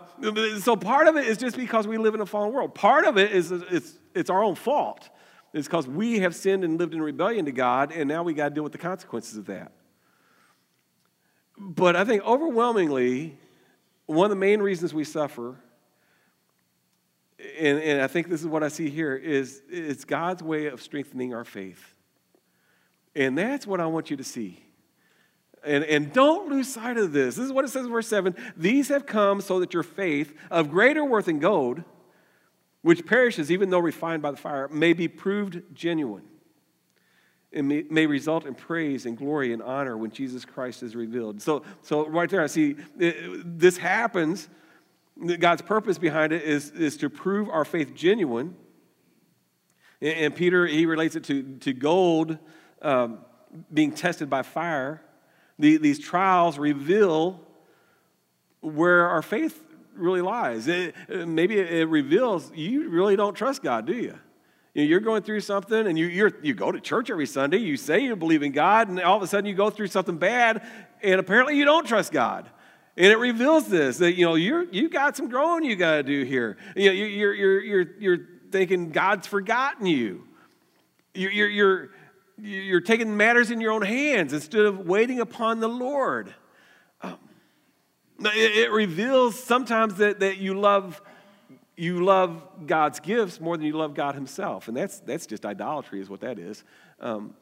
so 0.60 0.76
part 0.76 1.08
of 1.08 1.16
it 1.16 1.28
is 1.28 1.38
just 1.38 1.58
because 1.58 1.88
we 1.88 1.98
live 1.98 2.14
in 2.14 2.22
a 2.22 2.26
fallen 2.26 2.54
world. 2.54 2.76
Part 2.76 3.06
of 3.06 3.18
it 3.18 3.32
is 3.32 3.52
it's, 3.52 3.94
it's 4.14 4.30
our 4.30 4.44
own 4.44 4.56
fault. 4.56 5.10
It's 5.54 5.68
because 5.68 5.88
we 5.88 6.20
have 6.20 6.36
sinned 6.36 6.64
and 6.64 6.78
lived 6.78 6.94
in 6.94 7.02
rebellion 7.02 7.46
to 7.46 7.52
God, 7.52 7.92
and 7.92 8.10
now 8.10 8.24
we 8.24 8.34
got 8.34 8.50
to 8.50 8.56
deal 8.56 8.64
with 8.64 8.74
the 8.74 8.78
consequences 8.78 9.38
of 9.38 9.46
that. 9.46 9.72
But 11.58 11.96
I 11.96 12.04
think 12.04 12.24
overwhelmingly, 12.24 13.38
one 14.06 14.26
of 14.26 14.30
the 14.30 14.36
main 14.36 14.62
reasons 14.62 14.94
we 14.94 15.06
suffer, 15.06 15.56
and, 17.58 17.80
and 17.80 18.02
I 18.02 18.08
think 18.08 18.28
this 18.28 18.42
is 18.42 18.48
what 18.48 18.64
I 18.64 18.68
see 18.68 18.90
here, 18.90 19.16
is 19.16 19.62
it's 19.70 20.04
God's 20.04 20.44
way 20.44 20.68
of 20.68 20.82
strengthening 20.82 21.34
our 21.34 21.46
faith. 21.46 21.96
And 23.16 23.38
that's 23.38 23.66
what 23.66 23.80
I 23.80 23.86
want 23.86 24.12
you 24.12 24.18
to 24.18 24.24
see. 24.26 24.65
And, 25.66 25.84
and 25.84 26.14
don't 26.14 26.50
lose 26.50 26.72
sight 26.72 26.98
of 26.98 27.12
this. 27.12 27.36
This 27.36 27.46
is 27.46 27.52
what 27.52 27.66
it 27.66 27.70
says 27.70 27.86
in 27.86 27.92
verse 27.92 28.08
7 28.08 28.36
These 28.56 28.90
have 28.90 29.06
come 29.06 29.42
so 29.42 29.60
that 29.60 29.74
your 29.74 29.84
faith, 29.84 30.34
of 30.52 30.70
greater 30.70 31.04
worth 31.04 31.26
than 31.26 31.40
gold, 31.40 31.84
which 32.82 33.06
perishes 33.06 33.52
even 33.52 33.72
though 33.72 33.80
refined 33.80 34.22
by 34.22 34.32
the 34.32 34.38
fire, 34.38 34.68
may 34.68 34.94
be 34.94 35.08
proved 35.08 35.64
genuine. 35.74 36.24
and 37.52 37.68
may, 37.68 37.84
may 37.90 38.06
result 38.06 38.46
in 38.46 38.54
praise 38.54 39.08
and 39.08 39.18
glory 39.18 39.54
and 39.54 39.64
honor 39.64 39.98
when 39.98 40.12
Jesus 40.12 40.46
Christ 40.46 40.84
is 40.84 40.96
revealed. 40.96 41.42
So, 41.42 41.64
so 41.82 42.08
right 42.08 42.30
there, 42.30 42.44
I 42.44 42.48
see 42.48 42.76
it, 43.00 43.60
this 43.60 43.78
happens. 43.78 44.50
God's 45.40 45.62
purpose 45.62 45.98
behind 45.98 46.34
it 46.34 46.44
is, 46.44 46.72
is 46.72 46.98
to 46.98 47.10
prove 47.10 47.50
our 47.50 47.66
faith 47.66 47.96
genuine. 47.96 48.56
And, 50.02 50.18
and 50.18 50.36
Peter, 50.36 50.68
he 50.68 50.86
relates 50.86 51.16
it 51.16 51.24
to, 51.24 51.58
to 51.62 51.74
gold 51.74 52.38
um, 52.82 53.20
being 53.74 53.94
tested 53.94 54.30
by 54.30 54.44
fire. 54.44 55.02
The, 55.60 55.78
these 55.78 56.00
trials 56.00 56.58
reveal 56.58 57.40
where 58.62 59.08
our 59.08 59.22
faith 59.22 59.62
really 59.96 60.22
lies. 60.22 60.68
It, 60.68 60.96
maybe 61.10 61.58
it 61.60 61.88
reveals 61.88 62.52
you 62.54 62.90
really 62.90 63.16
don't 63.16 63.34
trust 63.36 63.64
God, 63.64 63.86
do 63.86 63.94
you? 63.94 64.20
You're 64.74 65.00
going 65.00 65.24
through 65.24 65.40
something 65.40 65.88
and 65.88 65.98
you, 65.98 66.32
you 66.42 66.54
go 66.54 66.72
to 66.72 66.82
church 66.82 67.10
every 67.10 67.28
Sunday, 67.28 67.58
you 67.58 67.78
say 67.78 68.00
you 68.00 68.16
believe 68.18 68.44
in 68.44 68.52
God, 68.52 68.90
and 68.90 69.00
all 69.00 69.16
of 69.16 69.24
a 69.24 69.28
sudden 69.28 69.46
you 69.46 69.56
go 69.56 69.70
through 69.70 69.88
something 69.88 70.18
bad, 70.18 70.68
and 71.02 71.20
apparently 71.20 71.56
you 71.56 71.64
don't 71.64 71.88
trust 71.88 72.12
God. 72.12 72.50
And 72.98 73.08
it 73.08 73.18
reveals 73.18 73.68
this 73.68 73.98
that 74.00 74.14
you 74.14 74.26
know 74.26 74.36
you're 74.36 74.64
you 74.64 74.90
got 74.90 75.18
some 75.18 75.30
growing 75.30 75.64
you 75.64 75.76
got 75.76 75.98
to 75.98 76.04
do 76.04 76.24
here. 76.24 76.58
You 76.76 76.88
know, 76.88 76.92
you're, 76.92 77.34
you're, 77.34 77.62
you're, 77.62 77.86
you're 78.00 78.28
thinking 78.52 78.92
God's 78.92 79.28
forgotten 79.28 79.86
you. 79.86 80.26
You're, 81.14 81.50
you're 81.50 81.90
you're 82.42 82.82
taking 82.82 83.16
matters 83.16 83.52
in 83.52 83.62
your 83.62 83.72
own 83.72 83.82
hands 83.82 84.34
instead 84.34 84.66
of 84.66 84.88
waiting 84.88 85.20
upon 85.20 85.60
the 85.60 85.70
Lord. 85.70 86.34
Um, 87.02 87.18
it, 88.20 88.58
it, 88.58 88.72
reveals 88.72 89.42
sometimes 89.42 89.96
that, 89.96 90.20
that 90.20 90.38
you 90.38 90.60
love 90.60 91.02
you 91.78 92.06
love 92.06 92.42
God's 92.66 93.02
gifts 93.02 93.42
more 93.42 93.58
than 93.58 93.66
you 93.66 93.74
love 93.74 93.94
God 93.94 94.16
Himself, 94.16 94.68
and 94.68 94.78
that's 94.78 95.00
that's 95.02 95.26
just 95.26 95.46
idolatry, 95.46 96.00
is 96.00 96.10
what 96.10 96.22
that 96.22 96.40
is. 96.40 96.64
Um, 97.00 97.36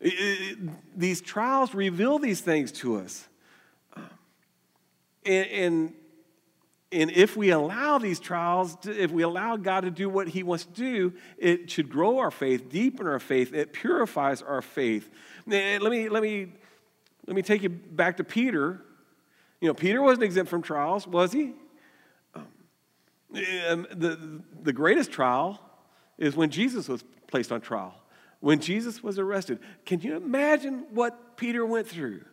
it, 0.00 0.08
it, 0.08 0.58
these 0.96 1.20
trials 1.20 1.74
reveal 1.74 2.18
these 2.18 2.40
things 2.40 2.72
to 2.72 2.96
us, 2.96 3.28
um, 3.94 4.10
and, 5.24 5.46
and 5.46 5.94
And 6.92 7.10
if 7.10 7.36
we 7.36 7.50
allow 7.50 7.98
these 7.98 8.20
trials, 8.20 8.76
to, 8.76 8.96
if 8.96 9.10
we 9.10 9.22
allow 9.22 9.56
God 9.56 9.80
to 9.80 9.90
do 9.90 10.08
what 10.08 10.28
He 10.28 10.42
wants 10.42 10.66
to 10.66 10.72
do, 10.72 11.12
it 11.36 11.70
should 11.70 11.90
grow 11.90 12.18
our 12.18 12.30
faith, 12.30 12.68
deepen 12.68 13.06
our 13.06 13.18
faith, 13.18 13.52
it 13.52 13.72
purifies 13.72 14.40
our 14.42 14.62
faith. 14.62 15.10
let 15.46 15.82
me, 15.82 16.08
let 16.08 16.22
me, 16.22 16.52
let 17.26 17.34
me 17.34 17.42
take 17.42 17.62
you 17.62 17.68
back 17.68 18.18
to 18.18 18.24
Peter. 18.24 18.82
You 19.60 19.68
know, 19.68 19.74
Peter 19.74 20.00
wasn't 20.00 20.24
exempt 20.24 20.48
from 20.48 20.62
trials, 20.62 21.06
was 21.06 21.32
he? 21.32 21.54
Um, 23.68 23.86
the, 23.90 24.42
the 24.62 24.72
greatest 24.72 25.10
trial 25.10 25.60
is 26.18 26.36
when 26.36 26.50
Jesus 26.50 26.88
was 26.88 27.04
placed 27.26 27.50
on 27.50 27.60
trial, 27.60 27.94
when 28.40 28.60
Jesus 28.60 29.02
was 29.02 29.18
arrested. 29.18 29.58
Can 29.84 30.00
you 30.00 30.16
imagine 30.16 30.86
what 30.90 31.36
Peter 31.36 31.66
went 31.66 31.88
through? 31.88 32.24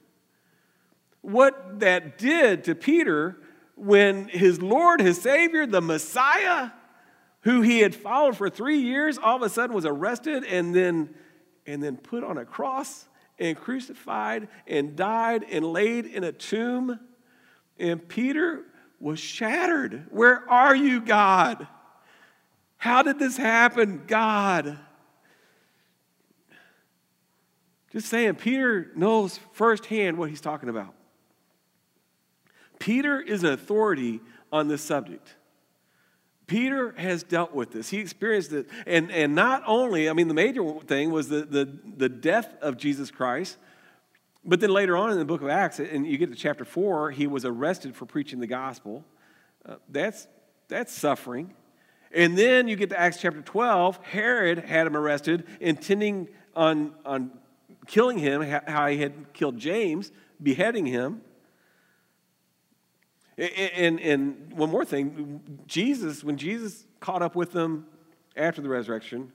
What 1.21 1.79
that 1.79 2.17
did 2.17 2.65
to 2.65 2.75
Peter 2.75 3.37
when 3.75 4.27
his 4.27 4.61
Lord, 4.61 5.01
his 5.01 5.21
Savior, 5.21 5.65
the 5.65 5.81
Messiah, 5.81 6.71
who 7.41 7.61
he 7.61 7.79
had 7.79 7.93
followed 7.93 8.37
for 8.37 8.49
three 8.49 8.79
years, 8.79 9.17
all 9.17 9.35
of 9.35 9.41
a 9.41 9.49
sudden 9.49 9.75
was 9.75 9.85
arrested 9.85 10.43
and 10.43 10.73
then, 10.73 11.13
and 11.65 11.81
then 11.83 11.97
put 11.97 12.23
on 12.23 12.37
a 12.37 12.45
cross 12.45 13.07
and 13.39 13.57
crucified 13.57 14.47
and 14.67 14.95
died 14.95 15.43
and 15.51 15.65
laid 15.65 16.05
in 16.05 16.23
a 16.23 16.31
tomb. 16.31 16.99
And 17.77 18.07
Peter 18.07 18.63
was 18.99 19.19
shattered. 19.19 20.07
Where 20.11 20.49
are 20.49 20.75
you, 20.75 21.01
God? 21.01 21.67
How 22.77 23.01
did 23.01 23.19
this 23.19 23.37
happen, 23.37 24.03
God? 24.07 24.77
Just 27.91 28.07
saying, 28.07 28.35
Peter 28.35 28.91
knows 28.95 29.39
firsthand 29.51 30.17
what 30.17 30.29
he's 30.29 30.41
talking 30.41 30.69
about. 30.69 30.95
Peter 32.83 33.21
is 33.21 33.45
an 33.45 33.53
authority 33.53 34.19
on 34.51 34.67
this 34.67 34.81
subject. 34.81 35.35
Peter 36.47 36.93
has 36.97 37.23
dealt 37.23 37.53
with 37.53 37.71
this. 37.71 37.87
He 37.87 37.99
experienced 37.99 38.51
it. 38.51 38.67
And, 38.85 39.09
and 39.09 39.33
not 39.33 39.63
only, 39.65 40.09
I 40.09 40.13
mean, 40.13 40.27
the 40.27 40.33
major 40.33 40.69
thing 40.81 41.09
was 41.09 41.29
the, 41.29 41.45
the, 41.45 41.79
the 41.95 42.09
death 42.09 42.53
of 42.61 42.75
Jesus 42.75 43.09
Christ, 43.09 43.57
but 44.43 44.59
then 44.59 44.69
later 44.69 44.97
on 44.97 45.11
in 45.11 45.17
the 45.17 45.23
book 45.23 45.41
of 45.41 45.47
Acts, 45.47 45.79
and 45.79 46.05
you 46.05 46.17
get 46.17 46.29
to 46.31 46.35
chapter 46.35 46.65
4, 46.65 47.11
he 47.11 47.25
was 47.25 47.45
arrested 47.45 47.95
for 47.95 48.05
preaching 48.05 48.41
the 48.41 48.47
gospel. 48.47 49.05
Uh, 49.65 49.75
that's, 49.87 50.27
that's 50.67 50.91
suffering. 50.91 51.53
And 52.13 52.37
then 52.37 52.67
you 52.67 52.75
get 52.75 52.89
to 52.89 52.99
Acts 52.99 53.21
chapter 53.21 53.41
12, 53.41 54.03
Herod 54.03 54.59
had 54.59 54.87
him 54.87 54.97
arrested, 54.97 55.47
intending 55.61 56.27
on, 56.53 56.91
on 57.05 57.31
killing 57.87 58.17
him, 58.17 58.41
how 58.41 58.87
he 58.87 58.97
had 58.97 59.31
killed 59.31 59.57
James, 59.57 60.11
beheading 60.41 60.85
him. 60.85 61.21
And, 63.37 63.99
and 63.99 64.53
one 64.53 64.69
more 64.69 64.85
thing 64.85 65.41
Jesus, 65.65 66.23
when 66.23 66.37
Jesus 66.37 66.85
caught 66.99 67.21
up 67.21 67.35
with 67.35 67.51
them 67.51 67.87
after 68.35 68.61
the 68.61 68.69
resurrection, 68.69 69.31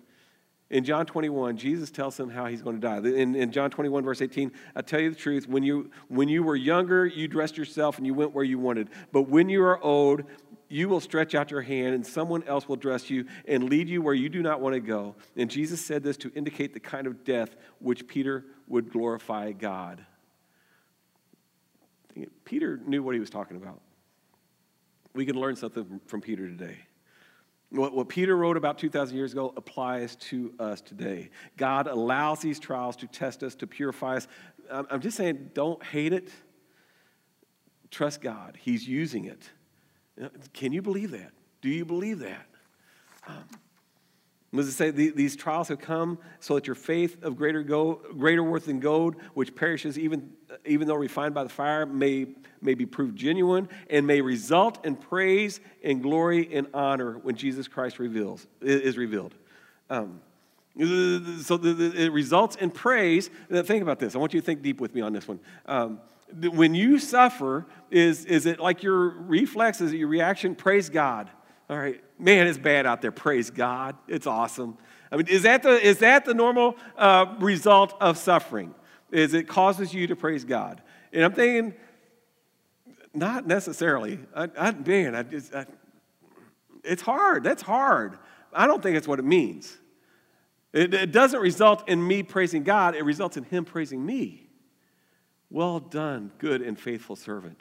in 0.70 0.84
John 0.84 1.06
21, 1.06 1.56
Jesus 1.56 1.90
tells 1.90 2.16
them 2.18 2.28
how 2.28 2.44
he's 2.44 2.60
going 2.60 2.78
to 2.78 2.86
die. 2.86 2.98
In, 2.98 3.34
in, 3.34 3.52
John 3.52 3.70
21, 3.70 4.04
verse 4.04 4.20
18, 4.20 4.52
I 4.76 4.82
tell 4.82 5.00
you 5.00 5.08
the 5.08 5.16
truth, 5.16 5.48
when 5.48 5.62
you, 5.62 5.90
when 6.08 6.28
you 6.28 6.42
were 6.42 6.56
younger, 6.56 7.06
you 7.06 7.26
dressed 7.26 7.56
yourself 7.56 7.96
and 7.96 8.06
you 8.06 8.12
went 8.12 8.34
where 8.34 8.44
you 8.44 8.58
wanted. 8.58 8.90
But 9.10 9.22
when 9.22 9.48
you 9.48 9.62
are 9.62 9.82
old, 9.82 10.24
you 10.68 10.90
will 10.90 11.00
stretch 11.00 11.34
out 11.34 11.50
your 11.50 11.62
hand 11.62 11.94
and 11.94 12.06
someone 12.06 12.42
else 12.42 12.68
will 12.68 12.76
dress 12.76 13.08
you 13.08 13.24
and 13.46 13.70
lead 13.70 13.88
you 13.88 14.02
where 14.02 14.12
you 14.12 14.28
do 14.28 14.42
not 14.42 14.60
want 14.60 14.74
to 14.74 14.80
go. 14.80 15.16
And 15.36 15.50
Jesus 15.50 15.82
said 15.82 16.02
this 16.02 16.18
to 16.18 16.30
indicate 16.34 16.74
the 16.74 16.80
kind 16.80 17.06
of 17.06 17.24
death 17.24 17.56
which 17.78 18.06
Peter 18.06 18.44
would 18.68 18.92
glorify 18.92 19.52
God. 19.52 20.04
Peter 22.44 22.78
knew 22.84 23.02
what 23.02 23.14
he 23.14 23.20
was 23.20 23.30
talking 23.30 23.56
about 23.56 23.80
we 25.18 25.26
can 25.26 25.34
learn 25.34 25.56
something 25.56 26.00
from 26.06 26.20
Peter 26.20 26.46
today. 26.46 26.76
What, 27.70 27.92
what 27.92 28.08
Peter 28.08 28.36
wrote 28.36 28.56
about 28.56 28.78
2,000 28.78 29.16
years 29.16 29.32
ago 29.32 29.52
applies 29.56 30.14
to 30.14 30.54
us 30.60 30.80
today. 30.80 31.30
God 31.56 31.88
allows 31.88 32.38
these 32.38 32.60
trials 32.60 32.94
to 32.98 33.08
test 33.08 33.42
us, 33.42 33.56
to 33.56 33.66
purify 33.66 34.18
us. 34.18 34.28
I'm, 34.70 35.00
just 35.00 35.16
saying, 35.16 35.50
don't 35.54 35.82
hate 35.82 36.12
it. 36.12 36.30
Trust 37.90 38.20
God. 38.20 38.56
He's 38.60 38.86
using 38.86 39.24
it. 39.24 39.50
Can 40.54 40.72
you 40.72 40.82
believe 40.82 41.10
that? 41.10 41.32
Do 41.62 41.68
you 41.68 41.84
believe 41.84 42.20
that? 42.20 42.46
Um, 43.26 43.42
it 44.52 44.72
say 44.72 44.90
these 44.90 45.36
trials 45.36 45.68
have 45.68 45.78
come 45.78 46.18
so 46.40 46.54
that 46.54 46.66
your 46.66 46.74
faith 46.74 47.22
of 47.22 47.36
greater, 47.36 47.62
go, 47.62 48.00
greater 48.16 48.42
worth 48.42 48.64
than 48.64 48.80
gold, 48.80 49.16
which 49.34 49.54
perishes 49.54 49.98
even, 49.98 50.32
even 50.64 50.88
though 50.88 50.94
refined 50.94 51.34
by 51.34 51.42
the 51.42 51.50
fire, 51.50 51.84
may, 51.84 52.26
may 52.62 52.74
be 52.74 52.86
proved 52.86 53.14
genuine 53.14 53.68
and 53.90 54.06
may 54.06 54.22
result 54.22 54.84
in 54.86 54.96
praise 54.96 55.60
and 55.84 56.02
glory 56.02 56.48
and 56.54 56.66
honor 56.72 57.18
when 57.18 57.36
Jesus 57.36 57.68
Christ 57.68 57.98
reveals, 57.98 58.46
is 58.62 58.96
revealed. 58.96 59.34
Um, 59.90 60.22
so 61.42 61.58
it 61.62 62.12
results 62.12 62.56
in 62.56 62.70
praise. 62.70 63.28
Think 63.50 63.82
about 63.82 63.98
this. 63.98 64.14
I 64.14 64.18
want 64.18 64.32
you 64.32 64.40
to 64.40 64.46
think 64.46 64.62
deep 64.62 64.80
with 64.80 64.94
me 64.94 65.02
on 65.02 65.12
this 65.12 65.28
one. 65.28 65.40
Um, 65.66 66.00
when 66.32 66.74
you 66.74 66.98
suffer, 66.98 67.66
is, 67.90 68.24
is 68.24 68.46
it 68.46 68.60
like 68.60 68.82
your 68.82 69.10
reflex? 69.10 69.80
Is 69.80 69.92
it 69.92 69.96
your 69.96 70.08
reaction? 70.08 70.54
Praise 70.54 70.88
God. 70.88 71.30
All 71.68 71.78
right, 71.78 72.02
man, 72.18 72.46
it's 72.46 72.58
bad 72.58 72.86
out 72.86 73.02
there. 73.02 73.12
Praise 73.12 73.50
God. 73.50 73.96
It's 74.06 74.26
awesome. 74.26 74.76
I 75.10 75.16
mean, 75.16 75.26
is 75.28 75.42
that 75.42 75.62
the, 75.62 75.70
is 75.70 75.98
that 75.98 76.24
the 76.24 76.34
normal 76.34 76.76
uh, 76.96 77.34
result 77.40 77.94
of 78.00 78.18
suffering? 78.18 78.74
Is 79.10 79.34
it 79.34 79.48
causes 79.48 79.94
you 79.94 80.06
to 80.08 80.16
praise 80.16 80.44
God? 80.44 80.82
And 81.12 81.24
I'm 81.24 81.32
thinking, 81.32 81.74
not 83.14 83.46
necessarily. 83.46 84.18
I, 84.34 84.48
I 84.58 84.70
man, 84.72 85.14
I 85.14 85.22
just, 85.22 85.54
I, 85.54 85.66
it's 86.84 87.02
hard. 87.02 87.42
That's 87.42 87.62
hard. 87.62 88.18
I 88.52 88.66
don't 88.66 88.82
think 88.82 88.96
that's 88.96 89.08
what 89.08 89.18
it 89.18 89.24
means. 89.24 89.76
It, 90.72 90.92
it 90.92 91.12
doesn't 91.12 91.40
result 91.40 91.88
in 91.88 92.06
me 92.06 92.22
praising 92.22 92.62
God, 92.62 92.94
it 92.94 93.04
results 93.04 93.36
in 93.36 93.44
Him 93.44 93.64
praising 93.64 94.04
me. 94.04 94.48
Well 95.50 95.80
done, 95.80 96.30
good 96.38 96.60
and 96.60 96.78
faithful 96.78 97.16
servant. 97.16 97.60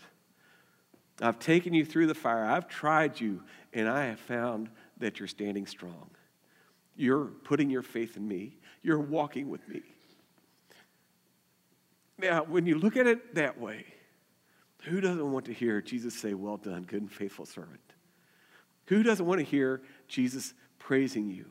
I've 1.21 1.39
taken 1.39 1.73
you 1.73 1.85
through 1.85 2.07
the 2.07 2.13
fire. 2.13 2.45
I've 2.45 2.67
tried 2.67 3.19
you, 3.19 3.41
and 3.77 3.87
I 3.87 4.05
have 4.05 4.19
found 4.19 4.69
that 4.97 5.19
you're 5.19 5.27
standing 5.27 5.67
strong. 5.67 6.09
You're 6.95 7.25
putting 7.25 7.69
your 7.69 7.83
faith 7.83 8.17
in 8.17 8.27
me, 8.27 8.57
you're 8.81 8.99
walking 8.99 9.49
with 9.49 9.67
me. 9.69 9.83
Now, 12.17 12.43
when 12.43 12.65
you 12.65 12.79
look 12.79 12.97
at 12.97 13.05
it 13.05 13.35
that 13.35 13.59
way, 13.59 13.85
who 14.81 14.99
doesn't 14.99 15.31
want 15.31 15.45
to 15.45 15.53
hear 15.53 15.81
Jesus 15.81 16.15
say, 16.15 16.33
Well 16.33 16.57
done, 16.57 16.83
good 16.83 17.01
and 17.01 17.11
faithful 17.11 17.45
servant? 17.45 17.79
Who 18.87 19.03
doesn't 19.03 19.25
want 19.25 19.39
to 19.39 19.45
hear 19.45 19.81
Jesus 20.07 20.53
praising 20.79 21.29
you? 21.29 21.45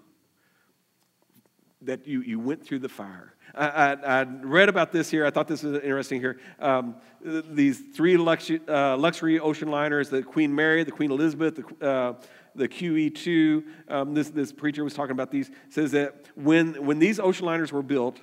That 1.82 2.06
you, 2.06 2.22
you 2.22 2.40
went 2.40 2.64
through 2.64 2.78
the 2.80 2.88
fire. 2.88 3.34
I, 3.54 3.66
I, 3.66 3.92
I 3.92 4.22
read 4.22 4.68
about 4.68 4.92
this 4.92 5.10
here. 5.10 5.26
I 5.26 5.30
thought 5.30 5.46
this 5.46 5.62
was 5.62 5.74
interesting 5.82 6.20
here. 6.20 6.38
Um, 6.58 6.96
these 7.22 7.80
three 7.94 8.16
luxury, 8.16 8.60
uh, 8.66 8.96
luxury 8.96 9.38
ocean 9.38 9.70
liners 9.70 10.08
the 10.08 10.22
Queen 10.22 10.54
Mary, 10.54 10.84
the 10.84 10.90
Queen 10.90 11.10
Elizabeth, 11.10 11.56
the, 11.56 11.86
uh, 11.86 12.14
the 12.54 12.68
QE2, 12.68 13.64
um, 13.88 14.14
this, 14.14 14.30
this 14.30 14.52
preacher 14.52 14.84
was 14.84 14.94
talking 14.94 15.12
about 15.12 15.30
these, 15.30 15.50
says 15.68 15.92
that 15.92 16.26
when, 16.34 16.84
when 16.84 16.98
these 16.98 17.20
ocean 17.20 17.46
liners 17.46 17.72
were 17.72 17.82
built, 17.82 18.20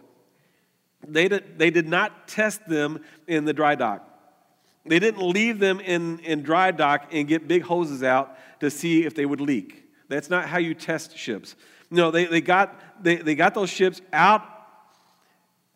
they 1.08 1.28
did, 1.28 1.58
they 1.58 1.70
did 1.70 1.88
not 1.88 2.28
test 2.28 2.68
them 2.68 3.02
in 3.28 3.46
the 3.46 3.54
dry 3.54 3.76
dock. 3.76 4.10
They 4.86 5.00
didn't 5.00 5.26
leave 5.26 5.60
them 5.60 5.80
in, 5.80 6.20
in 6.20 6.44
dry 6.44 6.72
dock 6.72 7.10
and 7.12 7.28
get 7.28 7.48
big 7.48 7.64
hoses 7.64 8.04
out 8.04 8.38
to 8.60 8.70
see 8.70 9.06
if 9.06 9.16
they 9.16 9.26
would 9.26 9.42
leak. 9.42 9.90
That's 10.10 10.30
not 10.30 10.48
how 10.48 10.58
you 10.58 10.74
test 10.74 11.18
ships. 11.18 11.56
No, 11.94 12.10
they, 12.10 12.26
they, 12.26 12.42
got, 12.42 13.04
they, 13.04 13.18
they 13.18 13.36
got 13.36 13.54
those 13.54 13.70
ships 13.70 14.02
out, 14.12 14.44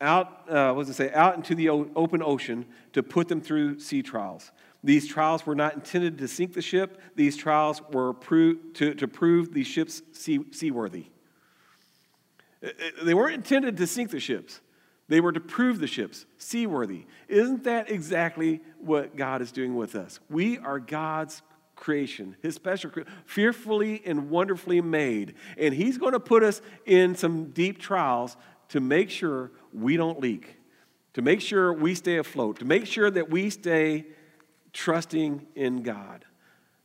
out 0.01 0.49
uh, 0.49 0.73
what 0.73 0.89
it 0.89 0.93
say, 0.95 1.13
out 1.13 1.35
into 1.35 1.53
the 1.53 1.69
open 1.69 2.23
ocean 2.23 2.65
to 2.93 3.03
put 3.03 3.27
them 3.27 3.39
through 3.39 3.79
sea 3.79 4.01
trials. 4.01 4.51
These 4.83 5.07
trials 5.07 5.45
were 5.45 5.53
not 5.53 5.75
intended 5.75 6.17
to 6.17 6.27
sink 6.27 6.53
the 6.53 6.61
ship. 6.61 6.99
These 7.15 7.37
trials 7.37 7.83
were 7.91 8.13
pro- 8.13 8.55
to, 8.73 8.95
to 8.95 9.07
prove 9.07 9.53
the 9.53 9.63
ships 9.63 10.01
sea, 10.11 10.39
seaworthy. 10.51 11.05
They 13.03 13.13
weren't 13.13 13.35
intended 13.35 13.77
to 13.77 13.85
sink 13.85 14.09
the 14.09 14.19
ships. 14.19 14.59
They 15.09 15.21
were 15.21 15.31
to 15.31 15.39
prove 15.39 15.79
the 15.79 15.87
ships 15.87 16.25
seaworthy. 16.39 17.05
Isn't 17.27 17.63
that 17.65 17.91
exactly 17.91 18.61
what 18.79 19.15
God 19.15 19.43
is 19.43 19.51
doing 19.51 19.75
with 19.75 19.95
us? 19.95 20.19
We 20.31 20.57
are 20.57 20.79
God's 20.79 21.43
creation, 21.77 22.35
His 22.41 22.55
special, 22.55 22.91
fearfully 23.25 24.01
and 24.05 24.29
wonderfully 24.29 24.81
made. 24.81 25.35
And 25.57 25.73
He's 25.73 25.97
going 25.97 26.11
to 26.11 26.19
put 26.19 26.43
us 26.43 26.61
in 26.85 27.15
some 27.15 27.51
deep 27.51 27.79
trials 27.79 28.35
to 28.69 28.81
make 28.81 29.09
sure 29.09 29.51
we 29.71 29.95
don't 29.95 30.19
leak, 30.19 30.57
to 31.13 31.21
make 31.21 31.39
sure 31.39 31.71
we 31.71 31.95
stay 31.95 32.17
afloat, 32.17 32.59
to 32.59 32.65
make 32.65 32.85
sure 32.85 33.09
that 33.09 33.29
we 33.29 33.49
stay 33.49 34.05
trusting 34.73 35.47
in 35.55 35.83
God. 35.83 36.25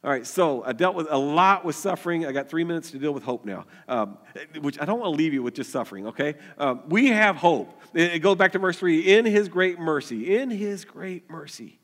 All 0.05 0.11
right, 0.11 0.27
so 0.27 0.65
I 0.65 0.73
dealt 0.73 0.97
with 0.97 1.07
a 1.11 1.17
lot 1.17 1.65
with 1.65 1.77
suffering. 1.77 2.27
I 2.27 2.33
got 2.33 2.49
three 2.49 2.65
minutes 2.65 2.91
to 2.91 2.99
deal 2.99 3.13
with 3.13 3.23
hope 3.23 3.45
now, 3.45 3.67
um, 3.87 4.19
which 4.61 4.81
I 4.81 4.85
don't 4.85 4.99
want 4.99 5.13
to 5.13 5.17
leave 5.17 5.33
you 5.33 5.45
with 5.45 5.55
just 5.55 5.71
suffering, 5.71 6.09
okay? 6.09 6.35
Um, 6.59 6.83
we 6.89 7.09
have 7.09 7.37
hope. 7.37 7.81
It 7.95 8.19
goes 8.19 8.37
back 8.37 8.51
to 8.53 8.59
verse 8.59 8.79
3 8.79 9.17
in 9.17 9.25
his 9.25 9.49
great 9.49 9.79
mercy, 9.79 10.37
in 10.37 10.51
his 10.51 10.85
great 10.85 11.31
mercy, 11.31 11.79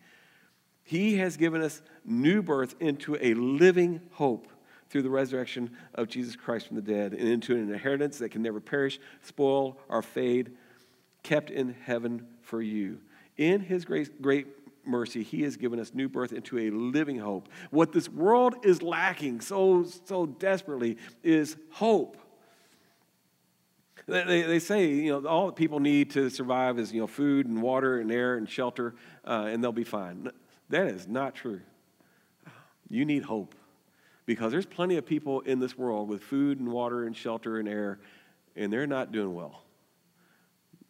He 0.88 1.18
has 1.18 1.36
given 1.36 1.60
us 1.60 1.82
new 2.02 2.40
birth 2.40 2.74
into 2.80 3.18
a 3.20 3.34
living 3.34 4.00
hope 4.12 4.48
through 4.88 5.02
the 5.02 5.10
resurrection 5.10 5.76
of 5.94 6.08
Jesus 6.08 6.34
Christ 6.34 6.66
from 6.66 6.76
the 6.76 6.82
dead 6.82 7.12
and 7.12 7.28
into 7.28 7.54
an 7.54 7.70
inheritance 7.70 8.16
that 8.20 8.30
can 8.30 8.40
never 8.40 8.58
perish, 8.58 8.98
spoil, 9.20 9.76
or 9.90 10.00
fade, 10.00 10.52
kept 11.22 11.50
in 11.50 11.76
heaven 11.84 12.26
for 12.40 12.62
you. 12.62 13.00
In 13.36 13.60
his 13.60 13.84
great, 13.84 14.22
great 14.22 14.46
mercy, 14.82 15.22
he 15.22 15.42
has 15.42 15.58
given 15.58 15.78
us 15.78 15.92
new 15.92 16.08
birth 16.08 16.32
into 16.32 16.58
a 16.58 16.70
living 16.70 17.18
hope. 17.18 17.50
What 17.68 17.92
this 17.92 18.08
world 18.08 18.64
is 18.64 18.80
lacking 18.80 19.42
so, 19.42 19.84
so 20.06 20.24
desperately 20.24 20.96
is 21.22 21.58
hope. 21.68 22.16
They, 24.06 24.40
they 24.40 24.58
say, 24.58 24.86
you 24.86 25.20
know, 25.20 25.28
all 25.28 25.44
that 25.48 25.56
people 25.56 25.80
need 25.80 26.12
to 26.12 26.30
survive 26.30 26.78
is, 26.78 26.94
you 26.94 27.02
know, 27.02 27.06
food 27.06 27.44
and 27.44 27.60
water 27.60 28.00
and 28.00 28.10
air 28.10 28.36
and 28.38 28.48
shelter, 28.48 28.94
uh, 29.26 29.48
and 29.50 29.62
they'll 29.62 29.70
be 29.70 29.84
fine. 29.84 30.30
That 30.68 30.86
is 30.86 31.08
not 31.08 31.34
true. 31.34 31.60
You 32.88 33.04
need 33.04 33.22
hope 33.22 33.54
because 34.26 34.52
there's 34.52 34.66
plenty 34.66 34.96
of 34.96 35.06
people 35.06 35.40
in 35.40 35.58
this 35.58 35.76
world 35.76 36.08
with 36.08 36.22
food 36.22 36.60
and 36.60 36.70
water 36.70 37.04
and 37.06 37.16
shelter 37.16 37.58
and 37.58 37.68
air, 37.68 37.98
and 38.56 38.72
they're 38.72 38.86
not 38.86 39.12
doing 39.12 39.34
well. 39.34 39.62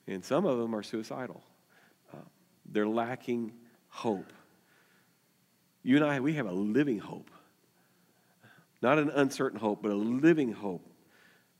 And 0.06 0.24
some 0.24 0.46
of 0.46 0.58
them 0.58 0.74
are 0.74 0.82
suicidal. 0.82 1.42
Uh, 2.12 2.18
they're 2.66 2.88
lacking 2.88 3.52
hope. 3.88 4.32
You 5.82 5.96
and 5.96 6.04
I, 6.04 6.20
we 6.20 6.34
have 6.34 6.46
a 6.46 6.52
living 6.52 6.98
hope. 6.98 7.30
Not 8.80 8.98
an 8.98 9.10
uncertain 9.10 9.58
hope, 9.58 9.82
but 9.82 9.90
a 9.90 9.96
living 9.96 10.52
hope. 10.52 10.87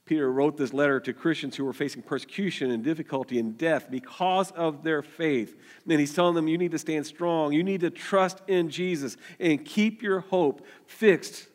Peter 0.08 0.32
wrote 0.32 0.56
this 0.56 0.72
letter 0.72 0.98
to 1.00 1.12
Christians 1.12 1.54
who 1.54 1.66
were 1.66 1.74
facing 1.74 2.00
persecution 2.00 2.70
and 2.70 2.82
difficulty 2.82 3.38
and 3.38 3.58
death 3.58 3.90
because 3.90 4.50
of 4.52 4.82
their 4.82 5.02
faith. 5.02 5.54
And 5.86 6.00
he's 6.00 6.14
telling 6.14 6.34
them, 6.34 6.48
you 6.48 6.56
need 6.56 6.70
to 6.70 6.78
stand 6.78 7.06
strong. 7.06 7.52
You 7.52 7.62
need 7.62 7.82
to 7.82 7.90
trust 7.90 8.40
in 8.48 8.70
Jesus 8.70 9.18
and 9.38 9.62
keep 9.62 10.02
your 10.02 10.20
hope 10.20 10.66
fixed 10.86 11.46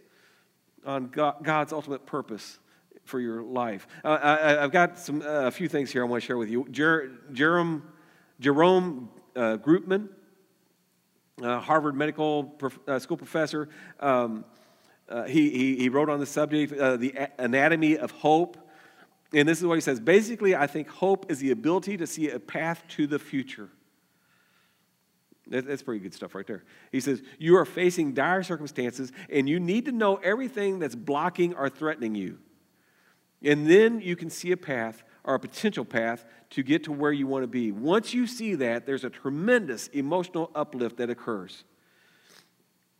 on 0.85 1.07
God's 1.07 1.73
ultimate 1.73 2.05
purpose 2.05 2.59
for 3.05 3.19
your 3.19 3.41
life. 3.41 3.87
Uh, 4.03 4.19
I, 4.21 4.49
have 4.61 4.71
got 4.71 4.99
some, 4.99 5.23
uh, 5.23 5.47
a 5.47 5.51
few 5.51 5.67
things 5.67 5.91
here 5.91 6.03
I 6.03 6.07
want 6.07 6.21
to 6.21 6.27
share 6.27 6.37
with 6.37 6.49
you. 6.49 6.67
Jer- 6.69 7.11
Jerome, 7.31 7.83
Jerome 8.39 9.09
uh, 9.35 9.57
Groopman, 9.57 10.09
uh, 11.41 11.59
Harvard 11.59 11.95
Medical 11.95 12.43
prof- 12.43 12.79
uh, 12.87 12.99
School 12.99 13.17
professor, 13.17 13.67
um, 13.99 14.45
uh, 15.09 15.23
he, 15.23 15.49
he, 15.49 15.75
he, 15.75 15.89
wrote 15.89 16.09
on 16.09 16.19
the 16.19 16.25
subject, 16.25 16.71
The 16.71 17.29
Anatomy 17.37 17.97
of 17.97 18.11
Hope. 18.11 18.57
And 19.33 19.47
this 19.49 19.59
is 19.59 19.65
what 19.65 19.75
he 19.75 19.81
says 19.81 19.99
Basically, 19.99 20.55
I 20.55 20.67
think 20.67 20.87
hope 20.87 21.31
is 21.31 21.39
the 21.39 21.51
ability 21.51 21.97
to 21.97 22.07
see 22.07 22.29
a 22.29 22.39
path 22.39 22.83
to 22.89 23.07
the 23.07 23.19
future. 23.19 23.69
That's 25.47 25.83
pretty 25.83 25.99
good 25.99 26.13
stuff 26.13 26.35
right 26.35 26.47
there. 26.47 26.63
He 26.91 27.01
says, 27.01 27.21
You 27.37 27.57
are 27.57 27.65
facing 27.65 28.13
dire 28.13 28.43
circumstances, 28.43 29.11
and 29.29 29.49
you 29.49 29.59
need 29.59 29.85
to 29.85 29.91
know 29.91 30.15
everything 30.17 30.79
that's 30.79 30.95
blocking 30.95 31.53
or 31.53 31.69
threatening 31.69 32.15
you. 32.15 32.39
And 33.43 33.69
then 33.69 33.99
you 33.99 34.15
can 34.15 34.29
see 34.29 34.51
a 34.53 34.57
path 34.57 35.03
or 35.25 35.35
a 35.35 35.39
potential 35.39 35.83
path 35.83 36.25
to 36.51 36.63
get 36.63 36.85
to 36.85 36.93
where 36.93 37.11
you 37.11 37.27
want 37.27 37.43
to 37.43 37.47
be. 37.47 37.71
Once 37.71 38.13
you 38.13 38.25
see 38.25 38.55
that, 38.55 38.85
there's 38.85 39.03
a 39.03 39.09
tremendous 39.09 39.87
emotional 39.89 40.49
uplift 40.55 40.97
that 40.97 41.09
occurs. 41.09 41.65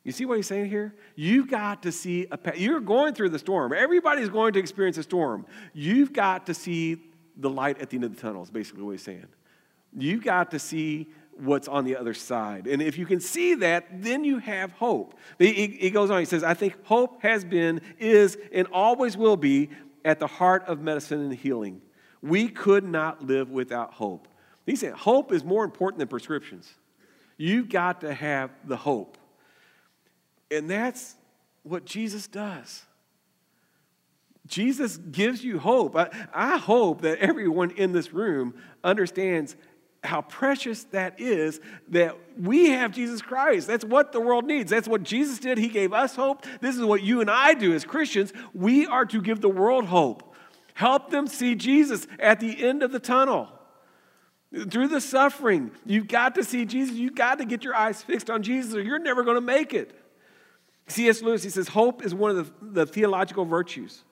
You 0.03 0.11
see 0.11 0.25
what 0.25 0.35
he's 0.35 0.47
saying 0.47 0.69
here? 0.69 0.93
You've 1.15 1.49
got 1.49 1.83
to 1.83 1.91
see 1.91 2.27
a 2.29 2.37
path. 2.37 2.57
You're 2.57 2.81
going 2.81 3.13
through 3.13 3.29
the 3.29 3.39
storm. 3.39 3.71
Everybody's 3.71 4.29
going 4.29 4.53
to 4.53 4.59
experience 4.59 4.97
a 4.97 5.03
storm. 5.03 5.45
You've 5.73 6.11
got 6.11 6.45
to 6.47 6.53
see 6.53 7.01
the 7.37 7.49
light 7.49 7.79
at 7.79 7.89
the 7.89 7.97
end 7.97 8.03
of 8.03 8.15
the 8.15 8.21
tunnel, 8.21 8.43
is 8.43 8.51
basically 8.51 8.83
what 8.83 8.91
he's 8.91 9.01
saying. 9.01 9.25
You've 9.97 10.23
got 10.23 10.51
to 10.51 10.59
see 10.59 11.07
what's 11.37 11.67
on 11.67 11.85
the 11.85 11.95
other 11.95 12.13
side. 12.13 12.67
And 12.67 12.81
if 12.81 12.97
you 12.97 13.05
can 13.05 13.19
see 13.19 13.55
that, 13.55 14.03
then 14.03 14.23
you 14.23 14.39
have 14.39 14.71
hope. 14.73 15.17
He, 15.39 15.67
he, 15.67 15.89
goes 15.89 16.11
on, 16.11 16.19
he 16.19 16.25
says, 16.25 16.43
I 16.43 16.53
think 16.53 16.85
hope 16.85 17.21
has 17.21 17.43
been, 17.43 17.81
is, 17.97 18.37
and 18.51 18.67
always 18.71 19.17
will 19.17 19.37
be 19.37 19.69
at 20.05 20.19
the 20.19 20.27
heart 20.27 20.65
of 20.67 20.81
medicine 20.81 21.21
and 21.21 21.33
healing. 21.33 21.81
We 22.21 22.49
could 22.49 22.83
not 22.83 23.25
live 23.25 23.49
without 23.49 23.93
hope. 23.93 24.27
He 24.65 24.75
said, 24.75 24.93
hope 24.93 25.31
is 25.31 25.43
more 25.43 25.63
important 25.63 25.99
than 25.99 26.07
prescriptions. 26.07 26.71
You've 27.37 27.69
got 27.69 28.01
to 28.01 28.13
have 28.13 28.51
the 28.65 28.77
hope. 28.77 29.17
And 30.53 30.69
that's 30.69 31.15
what 31.63 31.85
Jesus 31.85 32.27
does. 32.27 32.83
Jesus 34.45 34.97
gives 34.97 35.43
you 35.43 35.57
hope. 35.57 35.95
I, 35.95 36.09
I 36.33 36.57
hope 36.57 37.01
that 37.01 37.19
everyone 37.19 37.71
in 37.71 37.93
this 37.93 38.13
room 38.13 38.55
understands 38.83 39.55
how 40.03 40.21
precious 40.21 40.83
that 40.85 41.19
is 41.19 41.61
that 41.87 42.17
we 42.37 42.71
have 42.71 42.91
Jesus 42.91 43.21
Christ. 43.21 43.67
That's 43.67 43.85
what 43.85 44.11
the 44.11 44.19
world 44.19 44.43
needs. 44.45 44.69
That's 44.69 44.87
what 44.87 45.03
Jesus 45.03 45.39
did. 45.39 45.57
He 45.57 45.69
gave 45.69 45.93
us 45.93 46.15
hope. 46.15 46.45
This 46.59 46.75
is 46.75 46.83
what 46.83 47.01
you 47.01 47.21
and 47.21 47.31
I 47.31 47.53
do 47.53 47.73
as 47.73 47.85
Christians. 47.85 48.33
We 48.53 48.85
are 48.85 49.05
to 49.05 49.21
give 49.21 49.39
the 49.39 49.49
world 49.49 49.85
hope. 49.85 50.35
Help 50.73 51.09
them 51.09 51.27
see 51.27 51.55
Jesus 51.55 52.05
at 52.19 52.41
the 52.41 52.65
end 52.65 52.83
of 52.83 52.91
the 52.91 52.99
tunnel. 52.99 53.47
Through 54.69 54.89
the 54.89 55.01
suffering, 55.01 55.71
you've 55.85 56.07
got 56.07 56.35
to 56.35 56.43
see 56.43 56.65
Jesus. 56.65 56.95
You've 56.95 57.15
got 57.15 57.37
to 57.39 57.45
get 57.45 57.63
your 57.63 57.73
eyes 57.73 58.03
fixed 58.03 58.29
on 58.29 58.43
Jesus, 58.43 58.75
or 58.75 58.81
you're 58.81 58.99
never 58.99 59.23
going 59.23 59.35
to 59.35 59.41
make 59.41 59.73
it. 59.73 59.97
C.S. 60.87 61.21
Lewis, 61.21 61.43
he 61.43 61.49
says, 61.49 61.69
hope 61.69 62.03
is 62.03 62.13
one 62.13 62.31
of 62.31 62.37
the, 62.59 62.83
the 62.83 62.85
theological 62.85 63.45
virtues. 63.45 64.03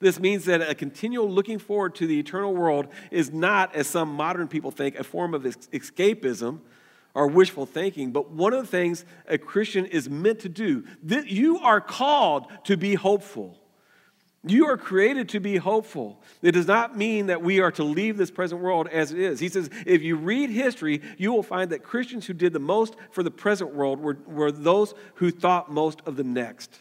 This 0.00 0.18
means 0.18 0.46
that 0.46 0.62
a 0.62 0.74
continual 0.74 1.30
looking 1.30 1.58
forward 1.58 1.94
to 1.96 2.06
the 2.06 2.18
eternal 2.18 2.54
world 2.54 2.88
is 3.10 3.32
not, 3.32 3.74
as 3.74 3.86
some 3.86 4.14
modern 4.14 4.48
people 4.48 4.70
think, 4.70 4.96
a 4.96 5.04
form 5.04 5.34
of 5.34 5.42
escapism 5.42 6.60
or 7.12 7.26
wishful 7.26 7.66
thinking, 7.66 8.10
but 8.10 8.30
one 8.30 8.54
of 8.54 8.62
the 8.62 8.66
things 8.66 9.04
a 9.26 9.36
Christian 9.36 9.84
is 9.84 10.08
meant 10.08 10.40
to 10.40 10.48
do. 10.48 10.84
That 11.02 11.26
you 11.26 11.58
are 11.58 11.80
called 11.80 12.46
to 12.64 12.76
be 12.76 12.94
hopeful. 12.94 13.59
You 14.46 14.66
are 14.68 14.78
created 14.78 15.28
to 15.30 15.40
be 15.40 15.56
hopeful. 15.56 16.22
It 16.40 16.52
does 16.52 16.66
not 16.66 16.96
mean 16.96 17.26
that 17.26 17.42
we 17.42 17.60
are 17.60 17.70
to 17.72 17.84
leave 17.84 18.16
this 18.16 18.30
present 18.30 18.62
world 18.62 18.88
as 18.88 19.12
it 19.12 19.18
is. 19.18 19.38
He 19.38 19.50
says, 19.50 19.68
if 19.84 20.02
you 20.02 20.16
read 20.16 20.48
history, 20.48 21.02
you 21.18 21.32
will 21.32 21.42
find 21.42 21.70
that 21.70 21.82
Christians 21.82 22.26
who 22.26 22.32
did 22.32 22.54
the 22.54 22.58
most 22.58 22.96
for 23.10 23.22
the 23.22 23.30
present 23.30 23.74
world 23.74 24.00
were, 24.00 24.16
were 24.26 24.50
those 24.50 24.94
who 25.16 25.30
thought 25.30 25.70
most 25.70 26.00
of 26.06 26.16
the 26.16 26.24
next 26.24 26.80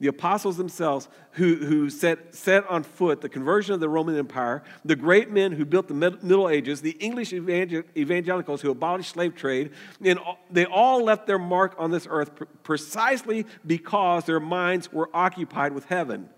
the 0.00 0.06
apostles 0.06 0.56
themselves 0.56 1.08
who, 1.32 1.56
who 1.56 1.90
set, 1.90 2.34
set 2.34 2.66
on 2.68 2.82
foot 2.82 3.20
the 3.20 3.28
conversion 3.28 3.74
of 3.74 3.80
the 3.80 3.88
Roman 3.88 4.16
Empire, 4.16 4.62
the 4.84 4.94
great 4.96 5.30
men 5.30 5.52
who 5.52 5.64
built 5.64 5.88
the 5.88 5.94
Middle 5.94 6.48
Ages, 6.48 6.80
the 6.80 6.96
English 7.00 7.32
evangelicals 7.32 8.62
who 8.62 8.70
abolished 8.70 9.10
slave 9.10 9.34
trade, 9.34 9.72
and 10.04 10.20
they 10.50 10.64
all 10.66 11.02
left 11.02 11.26
their 11.26 11.38
mark 11.38 11.74
on 11.78 11.90
this 11.90 12.06
earth 12.08 12.30
precisely 12.62 13.44
because 13.66 14.24
their 14.24 14.40
minds 14.40 14.92
were 14.92 15.10
occupied 15.12 15.72
with 15.72 15.84
heaven. 15.86 16.28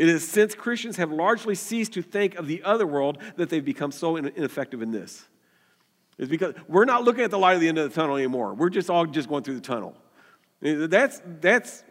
It 0.00 0.08
is 0.08 0.26
since 0.26 0.54
Christians 0.54 0.96
have 0.96 1.12
largely 1.12 1.54
ceased 1.54 1.92
to 1.92 2.00
think 2.00 2.36
of 2.36 2.46
the 2.46 2.62
other 2.62 2.86
world 2.86 3.18
that 3.36 3.50
they've 3.50 3.62
become 3.62 3.92
so 3.92 4.16
ineffective 4.16 4.80
in 4.80 4.92
this. 4.92 5.28
It's 6.16 6.30
because 6.30 6.54
we're 6.66 6.86
not 6.86 7.04
looking 7.04 7.22
at 7.22 7.30
the 7.30 7.38
light 7.38 7.56
at 7.56 7.60
the 7.60 7.68
end 7.68 7.76
of 7.76 7.86
the 7.86 7.94
tunnel 7.94 8.16
anymore. 8.16 8.54
We're 8.54 8.70
just 8.70 8.88
all 8.88 9.04
just 9.04 9.28
going 9.28 9.42
through 9.44 9.56
the 9.56 9.60
tunnel. 9.60 9.94
That's, 10.62 11.20
that's 11.42 11.84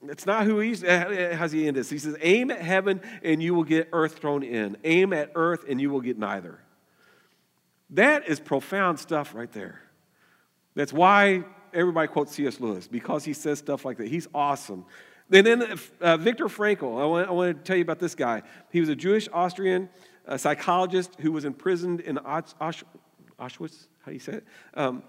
that's 0.00 0.24
not 0.24 0.44
who 0.44 0.60
he's, 0.60 0.86
how's 0.86 1.50
he 1.50 1.66
end 1.66 1.76
this? 1.76 1.90
He 1.90 1.98
says, 1.98 2.16
aim 2.20 2.52
at 2.52 2.60
heaven 2.60 3.00
and 3.24 3.42
you 3.42 3.54
will 3.54 3.64
get 3.64 3.88
earth 3.92 4.18
thrown 4.20 4.44
in. 4.44 4.76
Aim 4.84 5.12
at 5.12 5.32
earth 5.34 5.64
and 5.68 5.80
you 5.80 5.90
will 5.90 6.00
get 6.00 6.16
neither. 6.16 6.60
That 7.90 8.28
is 8.28 8.38
profound 8.38 9.00
stuff 9.00 9.34
right 9.34 9.50
there. 9.50 9.82
That's 10.76 10.92
why 10.92 11.42
everybody 11.74 12.06
quotes 12.06 12.36
C.S. 12.36 12.60
Lewis, 12.60 12.86
because 12.86 13.24
he 13.24 13.32
says 13.32 13.58
stuff 13.58 13.84
like 13.84 13.96
that. 13.96 14.06
He's 14.06 14.28
awesome. 14.32 14.84
And 15.30 15.46
then 15.46 15.78
uh, 16.00 16.16
Viktor 16.16 16.46
Frankl, 16.46 17.00
I 17.00 17.04
want, 17.04 17.28
I 17.28 17.32
want, 17.32 17.56
to 17.56 17.62
tell 17.62 17.76
you 17.76 17.82
about 17.82 17.98
this 17.98 18.14
guy. 18.14 18.42
He 18.70 18.80
was 18.80 18.88
a 18.88 18.96
Jewish 18.96 19.28
Austrian 19.32 19.88
psychologist 20.36 21.16
who 21.20 21.32
was 21.32 21.44
imprisoned 21.44 22.00
in 22.00 22.16
Auschwitz. 22.16 22.84
How 23.38 24.06
do 24.06 24.12
you 24.12 24.18
say 24.18 24.32
it? 24.34 24.44
Um, 24.74 25.02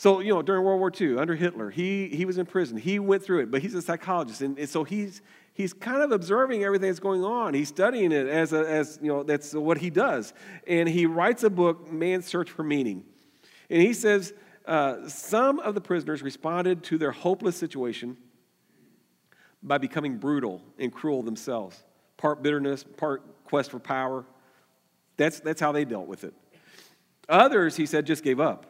so, 0.00 0.20
you 0.20 0.32
know, 0.32 0.40
during 0.40 0.64
World 0.64 0.80
War 0.80 0.90
II, 0.98 1.18
under 1.18 1.34
Hitler, 1.34 1.68
he, 1.68 2.08
he 2.08 2.24
was 2.24 2.38
in 2.38 2.46
prison. 2.46 2.78
He 2.78 2.98
went 2.98 3.22
through 3.22 3.40
it, 3.40 3.50
but 3.50 3.60
he's 3.60 3.74
a 3.74 3.82
psychologist. 3.82 4.40
And, 4.40 4.58
and 4.58 4.66
so 4.66 4.82
he's, 4.82 5.20
he's 5.52 5.74
kind 5.74 6.02
of 6.02 6.10
observing 6.10 6.64
everything 6.64 6.88
that's 6.88 7.00
going 7.00 7.22
on. 7.22 7.52
He's 7.52 7.68
studying 7.68 8.10
it 8.10 8.26
as, 8.26 8.54
a, 8.54 8.66
as, 8.66 8.98
you 9.02 9.08
know, 9.08 9.22
that's 9.22 9.52
what 9.52 9.76
he 9.76 9.90
does. 9.90 10.32
And 10.66 10.88
he 10.88 11.04
writes 11.04 11.42
a 11.42 11.50
book, 11.50 11.92
Man's 11.92 12.24
Search 12.24 12.50
for 12.50 12.62
Meaning. 12.62 13.04
And 13.68 13.82
he 13.82 13.92
says 13.92 14.32
uh, 14.64 15.06
some 15.06 15.58
of 15.60 15.74
the 15.74 15.82
prisoners 15.82 16.22
responded 16.22 16.82
to 16.84 16.96
their 16.96 17.12
hopeless 17.12 17.56
situation 17.56 18.16
by 19.62 19.78
becoming 19.78 20.16
brutal 20.16 20.62
and 20.78 20.92
cruel 20.92 21.22
themselves. 21.22 21.82
Part 22.16 22.42
bitterness, 22.42 22.84
part 22.96 23.22
quest 23.44 23.70
for 23.70 23.78
power. 23.78 24.24
That's, 25.16 25.40
that's 25.40 25.60
how 25.60 25.72
they 25.72 25.84
dealt 25.84 26.06
with 26.06 26.24
it. 26.24 26.34
Others, 27.28 27.76
he 27.76 27.86
said, 27.86 28.06
just 28.06 28.24
gave 28.24 28.40
up. 28.40 28.66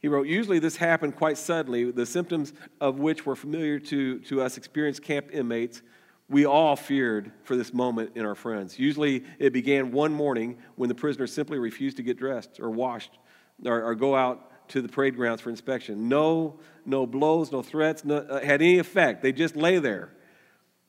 He 0.00 0.08
wrote, 0.08 0.26
Usually 0.26 0.58
this 0.58 0.76
happened 0.76 1.16
quite 1.16 1.38
suddenly, 1.38 1.90
the 1.90 2.06
symptoms 2.06 2.52
of 2.80 2.98
which 2.98 3.26
were 3.26 3.36
familiar 3.36 3.78
to, 3.80 4.20
to 4.20 4.42
us 4.42 4.56
experienced 4.56 5.02
camp 5.02 5.28
inmates. 5.32 5.82
We 6.28 6.44
all 6.44 6.76
feared 6.76 7.32
for 7.42 7.56
this 7.56 7.72
moment 7.72 8.12
in 8.14 8.26
our 8.26 8.34
friends. 8.34 8.78
Usually 8.78 9.24
it 9.38 9.52
began 9.52 9.90
one 9.90 10.12
morning 10.12 10.58
when 10.76 10.88
the 10.88 10.94
prisoner 10.94 11.26
simply 11.26 11.58
refused 11.58 11.96
to 11.96 12.02
get 12.02 12.18
dressed 12.18 12.60
or 12.60 12.70
washed 12.70 13.18
or, 13.64 13.82
or 13.82 13.94
go 13.94 14.14
out 14.14 14.47
to 14.68 14.82
the 14.82 14.88
parade 14.88 15.16
grounds 15.16 15.40
for 15.40 15.50
inspection. 15.50 16.08
No, 16.08 16.58
no 16.84 17.06
blows, 17.06 17.52
no 17.52 17.62
threats 17.62 18.04
no, 18.04 18.16
uh, 18.16 18.40
had 18.40 18.62
any 18.62 18.78
effect. 18.78 19.22
They 19.22 19.32
just 19.32 19.56
lay 19.56 19.78
there. 19.78 20.10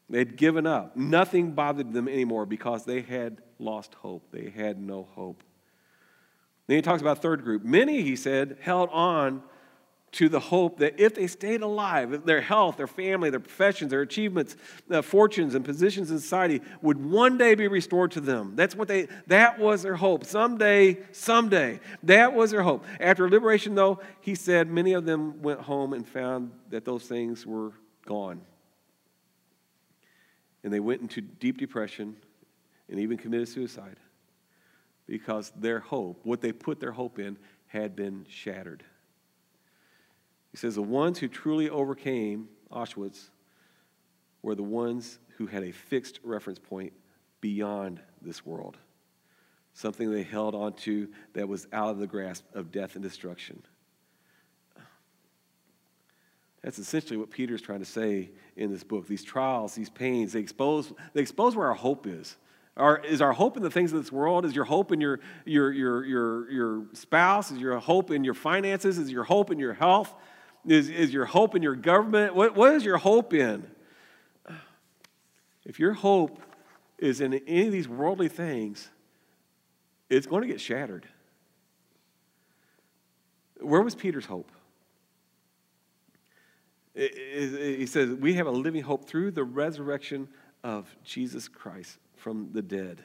They'd 0.10 0.36
given 0.36 0.66
up. 0.66 0.96
Nothing 0.96 1.52
bothered 1.52 1.94
them 1.94 2.08
anymore 2.08 2.46
because 2.46 2.84
they 2.86 3.02
had 3.02 3.42
lost 3.60 3.94
hope. 3.96 4.32
They 4.32 4.50
had 4.50 4.80
no 4.80 5.08
hope. 5.14 5.44
Then 6.68 6.78
he 6.78 6.82
talks 6.82 7.02
about 7.02 7.22
third 7.22 7.44
group. 7.44 7.64
Many, 7.64 8.02
he 8.02 8.16
said, 8.16 8.58
held 8.62 8.90
on 8.92 9.44
to 10.12 10.28
the 10.28 10.40
hope 10.40 10.80
that 10.80 11.00
if 11.00 11.16
they 11.16 11.28
stayed 11.28 11.62
alive, 11.62 12.26
their 12.26 12.42
health, 12.42 12.78
their 12.78 12.88
family, 12.88 13.30
their 13.30 13.40
professions, 13.40 13.92
their 13.92 14.02
achievements, 14.02 14.56
their 14.88 15.02
fortunes, 15.02 15.56
and 15.56 15.64
positions 15.64 16.10
in 16.10 16.20
society 16.20 16.62
would 16.82 16.98
one 16.98 17.38
day 17.38 17.56
be 17.56 17.68
restored 17.68 18.12
to 18.12 18.22
them. 18.22 18.54
That's 18.56 18.76
what 18.76 18.88
they, 18.88 19.08
that 19.28 19.60
was 19.60 19.84
their 19.84 19.96
hope. 19.96 20.26
Someday, 20.26 20.98
someday. 21.12 21.80
That 22.04 22.34
was 22.34 22.52
their 22.52 22.64
hope. 22.64 22.86
After 23.00 23.30
liberation, 23.30 23.76
though, 23.76 24.00
he 24.22 24.36
said 24.36 24.70
many 24.70 24.94
of 24.94 25.06
them 25.06 25.42
went 25.42 25.62
home 25.62 25.94
and 25.94 26.08
found 26.08 26.52
that 26.70 26.86
those 26.86 27.04
things 27.04 27.46
were 27.46 27.74
gone. 28.06 28.42
And 30.64 30.74
they 30.74 30.80
went 30.80 31.02
into 31.02 31.22
deep 31.22 31.58
depression 31.58 32.16
and 32.90 33.00
even 33.00 33.18
committed 33.18 33.48
suicide 33.48 33.98
because 35.08 35.52
their 35.56 35.80
hope, 35.80 36.20
what 36.24 36.42
they 36.42 36.52
put 36.52 36.80
their 36.80 36.92
hope 36.92 37.20
in, 37.20 37.38
had 37.68 37.96
been 37.96 38.26
shattered. 38.28 38.84
He 40.52 40.58
says, 40.58 40.76
The 40.76 40.82
ones 40.82 41.20
who 41.20 41.28
truly 41.28 41.70
overcame 41.70 42.50
Auschwitz 42.72 43.30
were 44.42 44.56
the 44.56 44.64
ones 44.64 45.20
who 45.38 45.48
had 45.48 45.64
a 45.64 45.72
fixed 45.72 46.20
reference 46.24 46.60
point 46.60 46.94
beyond 47.42 48.02
this 48.22 48.46
world, 48.46 48.78
something 49.74 50.12
they 50.12 50.24
held 50.24 50.56
onto 50.56 51.08
that 51.34 51.48
was 51.48 51.68
out 51.72 51.90
of 51.90 52.00
the 52.00 52.08
grasp 52.08 52.44
of 52.54 52.72
death 52.72 52.96
and 52.96 53.04
destruction. 53.04 53.62
That's 56.62 56.78
essentially 56.78 57.18
what 57.18 57.30
Peter's 57.30 57.62
trying 57.62 57.80
to 57.80 57.86
say 57.86 58.32
in 58.58 58.70
this 58.70 58.84
book. 58.84 59.08
These 59.08 59.24
trials, 59.24 59.76
these 59.76 59.90
pains, 59.90 60.34
they 60.34 60.42
expose, 60.42 60.92
they 61.14 61.22
expose 61.22 61.56
where 61.56 61.68
our 61.68 61.74
hope 61.74 62.06
is. 62.06 62.36
Our, 62.76 63.00
is 63.00 63.22
our 63.22 63.34
hope 63.34 63.58
in 63.58 63.64
the 63.64 63.72
things 63.72 63.94
of 63.94 64.02
this 64.02 64.12
world? 64.12 64.46
Is 64.46 64.56
your 64.56 64.66
hope 64.66 64.92
in 64.92 65.02
your, 65.02 65.20
your, 65.46 65.72
your, 65.72 66.06
your, 66.06 66.52
your 66.52 66.86
spouse? 66.94 67.52
Is 67.52 67.60
your 67.60 67.78
hope 67.80 68.12
in 68.12 68.24
your 68.24 68.34
finances? 68.34 68.98
Is 68.98 69.12
your 69.12 69.24
hope 69.24 69.52
in 69.52 69.60
your 69.60 69.74
health? 69.74 70.14
Is, 70.66 70.90
is 70.90 71.14
your 71.14 71.26
hope 71.26 71.56
in 71.56 71.64
your 71.64 71.76
government? 71.76 72.36
What, 72.36 72.56
what 72.56 72.74
is 72.74 72.84
your 72.84 72.98
hope 72.98 73.34
in? 73.34 73.66
If 75.66 75.80
your 75.80 75.94
hope 75.94 76.42
is 76.98 77.22
in 77.22 77.34
any 77.34 77.68
of 77.68 77.72
these 77.72 77.88
worldly 77.88 78.28
things, 78.28 78.90
it's 80.10 80.28
going 80.28 80.42
to 80.42 80.48
get 80.48 80.60
shattered. 80.60 81.08
Where 83.62 83.82
was 83.82 83.96
Peter's 83.96 84.26
hope? 84.26 84.52
He 86.96 87.86
says, 87.86 88.10
We 88.16 88.34
have 88.34 88.48
a 88.48 88.52
living 88.52 88.82
hope 88.82 89.06
through 89.06 89.32
the 89.32 89.44
resurrection 89.44 90.28
of 90.64 90.94
Jesus 91.04 91.48
Christ 91.48 91.98
from 92.16 92.50
the 92.52 92.62
dead. 92.62 93.04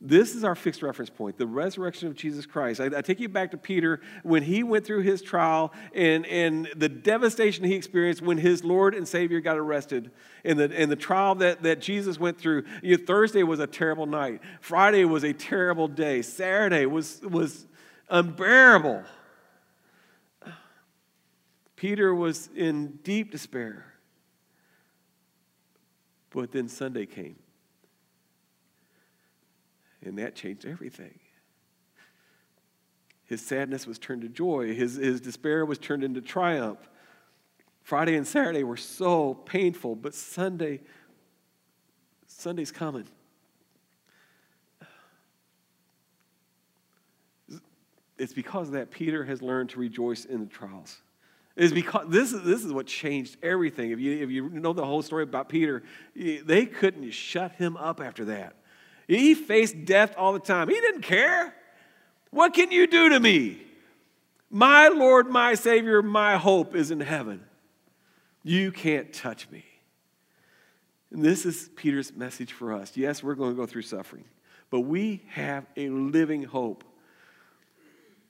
This 0.00 0.36
is 0.36 0.44
our 0.44 0.54
fixed 0.54 0.82
reference 0.82 1.10
point 1.10 1.38
the 1.38 1.46
resurrection 1.46 2.06
of 2.06 2.14
Jesus 2.14 2.46
Christ. 2.46 2.80
I, 2.80 2.86
I, 2.86 3.02
take 3.02 3.18
you 3.18 3.28
back 3.28 3.50
to 3.50 3.56
Peter 3.56 4.00
when 4.22 4.44
he 4.44 4.62
went 4.62 4.86
through 4.86 5.02
his 5.02 5.22
trial 5.22 5.72
and, 5.92 6.24
and 6.26 6.68
the 6.76 6.88
devastation 6.88 7.64
he 7.64 7.74
experienced 7.74 8.22
when 8.22 8.38
his 8.38 8.62
Lord 8.62 8.94
and 8.94 9.08
Savior 9.08 9.40
got 9.40 9.58
arrested, 9.58 10.12
and 10.44 10.56
the, 10.56 10.72
and 10.72 10.88
the 10.88 10.96
trial 10.96 11.34
that, 11.36 11.64
that 11.64 11.80
Jesus 11.80 12.20
went 12.20 12.38
through. 12.38 12.62
You 12.80 12.96
know, 12.96 13.04
Thursday 13.04 13.42
was 13.42 13.58
a 13.58 13.66
terrible 13.66 14.06
night, 14.06 14.40
Friday 14.60 15.04
was 15.04 15.24
a 15.24 15.32
terrible 15.32 15.88
day, 15.88 16.22
Saturday 16.22 16.86
was, 16.86 17.20
was 17.22 17.66
unbearable. 18.08 19.02
Peter 21.74 22.14
was 22.14 22.50
in 22.54 22.98
deep 23.02 23.30
despair. 23.32 23.94
But 26.30 26.52
then 26.52 26.68
Sunday 26.68 27.06
came. 27.06 27.36
And 30.08 30.18
that 30.18 30.34
changed 30.34 30.64
everything. 30.64 31.18
His 33.24 33.44
sadness 33.44 33.86
was 33.86 33.98
turned 33.98 34.22
to 34.22 34.28
joy, 34.28 34.74
his, 34.74 34.94
his 34.94 35.20
despair 35.20 35.66
was 35.66 35.78
turned 35.78 36.02
into 36.02 36.22
triumph. 36.22 36.78
Friday 37.82 38.16
and 38.16 38.26
Saturday 38.26 38.64
were 38.64 38.76
so 38.76 39.34
painful, 39.34 39.94
but 39.94 40.14
Sunday, 40.14 40.80
Sunday's 42.26 42.72
coming. 42.72 43.06
It's 48.18 48.32
because 48.32 48.72
that 48.72 48.90
Peter 48.90 49.24
has 49.24 49.42
learned 49.42 49.70
to 49.70 49.78
rejoice 49.78 50.24
in 50.24 50.40
the 50.40 50.46
trials 50.46 50.98
is 51.58 51.72
because 51.72 52.06
this 52.08 52.32
is, 52.32 52.42
this 52.42 52.64
is 52.64 52.72
what 52.72 52.86
changed 52.86 53.36
everything. 53.42 53.90
If 53.90 53.98
you, 53.98 54.22
if 54.22 54.30
you 54.30 54.48
know 54.48 54.72
the 54.72 54.84
whole 54.84 55.02
story 55.02 55.24
about 55.24 55.48
Peter, 55.48 55.82
they 56.14 56.66
couldn't 56.66 57.10
shut 57.10 57.52
him 57.52 57.76
up 57.76 58.00
after 58.00 58.26
that. 58.26 58.54
He 59.08 59.34
faced 59.34 59.86
death 59.86 60.14
all 60.16 60.34
the 60.34 60.38
time. 60.38 60.68
He 60.68 60.74
didn't 60.74 61.00
care. 61.00 61.54
What 62.30 62.52
can 62.52 62.70
you 62.70 62.86
do 62.86 63.08
to 63.08 63.18
me? 63.18 63.62
My 64.50 64.88
Lord, 64.88 65.28
my 65.28 65.54
Savior, 65.54 66.02
my 66.02 66.36
hope 66.36 66.76
is 66.76 66.90
in 66.90 67.00
heaven. 67.00 67.42
You 68.44 68.70
can't 68.70 69.12
touch 69.12 69.50
me. 69.50 69.64
And 71.10 71.24
this 71.24 71.46
is 71.46 71.70
Peter's 71.74 72.14
message 72.14 72.52
for 72.52 72.72
us. 72.72 72.96
Yes, 72.96 73.22
we're 73.22 73.34
going 73.34 73.50
to 73.52 73.56
go 73.56 73.66
through 73.66 73.82
suffering, 73.82 74.24
but 74.70 74.80
we 74.80 75.22
have 75.28 75.64
a 75.76 75.88
living 75.88 76.42
hope 76.42 76.84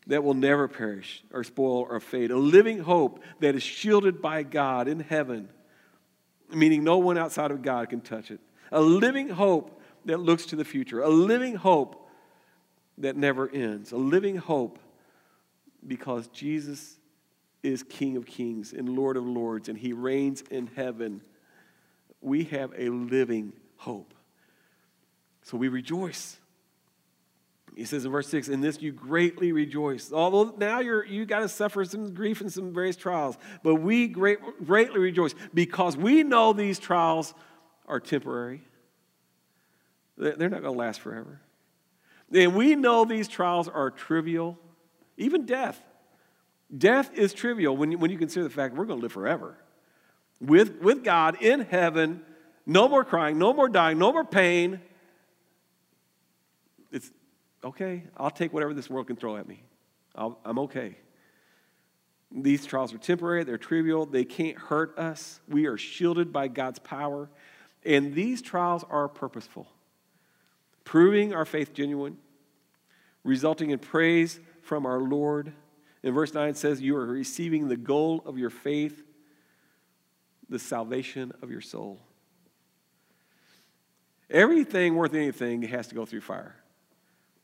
that 0.07 0.23
will 0.23 0.35
never 0.35 0.69
perish 0.69 1.23
or 1.33 1.43
spoil 1.43 1.87
or 1.89 1.99
fade, 2.01 2.31
a 2.31 2.37
living 2.37 2.79
hope 2.79 3.23
that 3.41 3.57
is 3.57 3.63
shielded 3.63 4.23
by 4.23 4.45
God 4.45 4.87
in 4.87 5.01
heaven, 5.01 5.49
meaning 6.51 6.85
no 6.85 6.99
one 6.99 7.19
outside 7.19 7.51
of 7.51 7.63
God 7.63 7.91
can 7.91 8.01
touch 8.01 8.31
it, 8.31 8.41
a 8.71 8.81
living 8.81 9.29
hope 9.29 9.78
that 10.09 10.21
looks 10.21 10.47
to 10.47 10.57
the 10.57 10.65
future, 10.65 11.03
a 11.03 11.09
living 11.09 11.55
hope 11.55 12.09
that 12.97 13.15
never 13.15 13.49
ends, 13.51 13.93
a 13.93 13.97
living 13.97 14.37
hope 14.37 14.79
because 15.87 16.29
Jesus 16.29 16.97
is 17.63 17.83
King 17.83 18.17
of 18.17 18.25
kings 18.25 18.73
and 18.73 18.89
Lord 18.89 19.19
of 19.19 19.27
lords, 19.27 19.69
and 19.69 19.77
he 19.77 19.93
reigns 19.93 20.41
in 20.51 20.71
heaven. 20.75 21.21
We 22.23 22.45
have 22.45 22.73
a 22.77 22.89
living 22.89 23.53
hope. 23.77 24.15
So 25.43 25.59
we 25.59 25.69
rejoice. 25.69 26.39
He 27.77 27.85
says 27.85 28.07
in 28.07 28.11
verse 28.11 28.29
6, 28.29 28.49
In 28.49 28.63
this 28.63 28.81
you 28.81 28.93
greatly 28.93 29.53
rejoice. 29.53 30.11
Although 30.11 30.55
now 30.57 30.81
you're, 30.81 31.05
you 31.05 31.27
got 31.27 31.41
to 31.41 31.49
suffer 31.51 31.85
some 31.85 32.15
grief 32.15 32.41
and 32.41 32.51
some 32.51 32.73
various 32.73 32.97
trials, 32.97 33.37
but 33.63 33.75
we 33.77 34.09
great, 34.09 34.39
greatly 34.67 35.01
rejoice 35.01 35.35
because 35.53 35.99
we 35.99 36.23
know 36.23 36.55
these 36.55 36.79
trials 36.79 37.35
are 37.87 38.01
temporary. 38.01 38.63
They're 40.19 40.51
not 40.51 40.63
going 40.63 40.75
to 40.75 40.79
last 40.79 41.01
forever. 41.01 41.41
And 42.35 42.55
we 42.55 42.75
know 42.75 43.05
these 43.05 43.29
trials 43.29 43.69
are 43.69 43.91
trivial, 43.91 44.59
even 45.17 45.47
death. 45.47 45.81
Death 46.77 47.11
is 47.15 47.33
trivial 47.33 47.77
when 47.77 47.93
you, 47.93 47.99
when 47.99 48.11
you 48.11 48.19
consider 48.19 48.45
the 48.45 48.51
fact 48.51 48.75
we're 48.75 48.85
going 48.85 48.99
to 48.99 49.03
live 49.03 49.13
forever 49.13 49.57
with, 50.41 50.81
with 50.81 51.05
God 51.05 51.41
in 51.43 51.61
heaven. 51.61 52.23
No 52.67 52.89
more 52.89 53.05
crying, 53.05 53.39
no 53.39 53.53
more 53.55 53.69
dying, 53.69 53.99
no 53.99 54.13
more 54.13 54.25
pain. 54.25 54.81
It's, 56.93 57.11
okay, 57.65 58.05
I'll 58.17 58.31
take 58.31 58.53
whatever 58.53 58.75
this 58.75 58.91
world 58.91 59.07
can 59.07 59.17
throw 59.17 59.37
at 59.37 59.49
me. 59.49 59.63
i 60.15 60.31
am 60.45 60.59
okay. 60.59 60.97
These 62.31 62.67
trials 62.67 62.93
are 62.93 62.99
temporary, 62.99 63.45
they're 63.45 63.57
trivial, 63.57 64.05
they 64.05 64.25
can't 64.25 64.59
hurt 64.59 64.99
us. 64.99 65.41
We 65.49 65.67
are 65.67 65.79
shielded 65.79 66.31
by 66.31 66.49
God's 66.49 66.79
power. 66.79 67.31
And 67.87 68.15
these 68.15 68.43
trials 68.43 68.85
are 68.91 69.09
purposeful, 69.09 69.67
proving 70.89 71.35
our 71.35 71.45
faith 71.45 71.75
genuine, 71.75 72.17
resulting 73.23 73.69
in 73.69 73.79
praise 73.79 74.41
from 74.63 74.87
our 74.87 74.99
Lord. 74.99 75.53
In 76.03 76.15
verse 76.15 76.33
9 76.33 76.55
says, 76.55 76.81
You 76.81 76.97
are 76.97 77.05
receiving 77.05 77.69
the 77.69 77.77
goal 77.77 78.23
of 78.25 78.39
your 78.39 78.49
faith, 78.49 79.05
the 80.49 80.59
salvation 80.59 81.31
of 81.43 81.51
your 81.51 81.61
soul. 81.61 82.01
Everything 84.31 84.95
worth 84.95 85.13
anything 85.13 85.61
has 85.61 85.89
to 85.89 85.95
go 85.95 86.07
through 86.07 86.23
fire. 86.23 86.57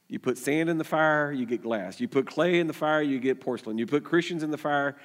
You 0.08 0.18
put 0.18 0.38
sand 0.38 0.70
in 0.70 0.78
the 0.78 0.84
fire, 0.84 1.30
you 1.30 1.44
get 1.44 1.62
glass. 1.62 2.00
You 2.00 2.08
put 2.08 2.26
clay 2.26 2.60
in 2.60 2.66
the 2.66 2.72
fire, 2.72 3.02
you 3.02 3.20
get 3.20 3.42
porcelain. 3.42 3.76
You 3.76 3.86
put 3.86 4.04
Christians 4.04 4.42
in 4.42 4.52
the 4.52 4.58
fire, 4.58 4.96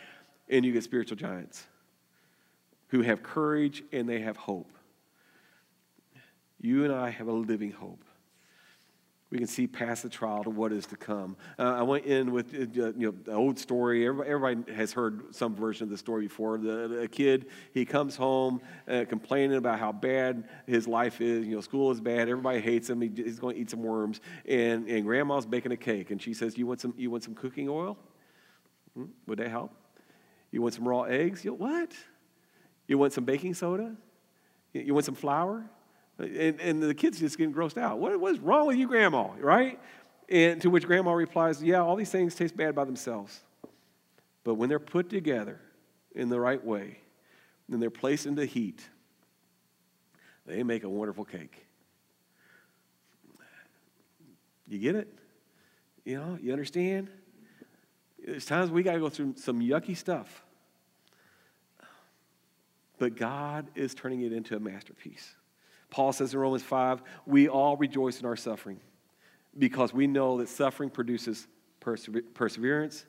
and 0.47 0.63
you 0.63 0.71
get 0.71 0.85
spiritual 0.85 1.17
giants 1.17 1.65
who 2.87 3.01
have 3.01 3.21
courage 3.21 3.83
and 3.91 4.07
they 4.07 4.21
have 4.21 4.37
hope. 4.37 4.71
You 6.61 6.85
and 6.85 6.93
I 6.93 7.09
have 7.09 7.27
a 7.27 7.33
living 7.33 7.71
hope. 7.71 8.05
We 9.31 9.37
can 9.37 9.47
see 9.47 9.67
past 9.67 10.01
the 10.01 10.09
trial 10.09 10.43
to 10.43 10.49
what 10.49 10.71
is 10.71 10.87
to 10.87 10.95
come. 10.95 11.37
Uh, 11.59 11.75
I 11.77 11.83
went 11.83 12.05
in 12.05 12.31
with 12.31 12.53
uh, 12.53 12.57
you 12.73 12.93
know 12.97 13.11
the 13.11 13.33
old 13.33 13.59
story. 13.59 14.07
Everybody, 14.07 14.29
everybody, 14.29 14.73
has 14.73 14.91
heard 14.91 15.35
some 15.35 15.55
version 15.55 15.83
of 15.83 15.89
the 15.91 15.97
story 15.97 16.23
before. 16.23 16.57
The, 16.57 16.87
the 16.87 17.07
kid 17.07 17.45
he 17.71 17.85
comes 17.85 18.15
home 18.15 18.59
uh, 18.87 19.05
complaining 19.07 19.57
about 19.57 19.79
how 19.79 19.91
bad 19.91 20.49
his 20.65 20.87
life 20.87 21.21
is. 21.21 21.45
You 21.45 21.55
know, 21.55 21.61
school 21.61 21.91
is 21.91 22.01
bad. 22.01 22.27
Everybody 22.27 22.59
hates 22.59 22.89
him. 22.89 23.01
He, 23.01 23.11
he's 23.15 23.39
going 23.39 23.55
to 23.55 23.61
eat 23.61 23.69
some 23.69 23.83
worms. 23.83 24.19
And, 24.47 24.87
and 24.89 25.05
grandma's 25.05 25.45
baking 25.45 25.73
a 25.73 25.77
cake, 25.77 26.09
and 26.09 26.19
she 26.19 26.33
says, 26.33 26.57
"You 26.57 26.65
want 26.65 26.81
some? 26.81 26.95
You 26.97 27.11
want 27.11 27.23
some 27.23 27.35
cooking 27.35 27.69
oil? 27.69 27.97
Hmm? 28.95 29.05
Would 29.27 29.37
that 29.39 29.49
help? 29.49 29.71
You 30.51 30.63
want 30.63 30.73
some 30.73 30.87
raw 30.87 31.03
eggs? 31.03 31.45
You 31.45 31.53
what? 31.53 31.93
You 32.87 32.97
want 32.97 33.13
some 33.13 33.25
baking 33.25 33.53
soda? 33.53 33.95
You 34.73 34.93
want 34.95 35.05
some 35.05 35.15
flour?" 35.15 35.69
And, 36.19 36.59
and 36.59 36.83
the 36.83 36.93
kid's 36.93 37.19
just 37.19 37.37
getting 37.37 37.53
grossed 37.53 37.77
out. 37.77 37.99
What, 37.99 38.19
what's 38.19 38.39
wrong 38.39 38.67
with 38.67 38.77
you, 38.77 38.87
Grandma? 38.87 39.29
Right? 39.39 39.79
And 40.27 40.61
to 40.61 40.69
which 40.69 40.85
Grandma 40.85 41.13
replies, 41.13 41.63
Yeah, 41.63 41.81
all 41.81 41.95
these 41.95 42.11
things 42.11 42.35
taste 42.35 42.55
bad 42.55 42.75
by 42.75 42.85
themselves. 42.85 43.39
But 44.43 44.55
when 44.55 44.69
they're 44.69 44.79
put 44.79 45.09
together 45.09 45.59
in 46.13 46.29
the 46.29 46.39
right 46.39 46.63
way, 46.63 46.99
and 47.71 47.81
they're 47.81 47.89
placed 47.89 48.25
into 48.25 48.45
heat, 48.45 48.81
they 50.45 50.63
make 50.63 50.83
a 50.83 50.89
wonderful 50.89 51.25
cake. 51.25 51.65
You 54.67 54.79
get 54.79 54.95
it? 54.95 55.07
You 56.05 56.17
know, 56.17 56.37
you 56.41 56.51
understand? 56.51 57.09
There's 58.23 58.45
times 58.45 58.71
we 58.71 58.83
got 58.83 58.93
to 58.93 58.99
go 58.99 59.09
through 59.09 59.35
some 59.37 59.61
yucky 59.61 59.95
stuff. 59.95 60.43
But 62.97 63.15
God 63.15 63.67
is 63.75 63.95
turning 63.95 64.21
it 64.21 64.33
into 64.33 64.55
a 64.55 64.59
masterpiece. 64.59 65.35
Paul 65.89 66.13
says 66.13 66.33
in 66.33 66.39
Romans 66.39 66.63
5, 66.63 67.01
we 67.25 67.47
all 67.47 67.77
rejoice 67.77 68.19
in 68.19 68.25
our 68.25 68.35
suffering 68.35 68.79
because 69.57 69.93
we 69.93 70.07
know 70.07 70.37
that 70.37 70.49
suffering 70.49 70.89
produces 70.89 71.47
perseverance, 71.79 73.05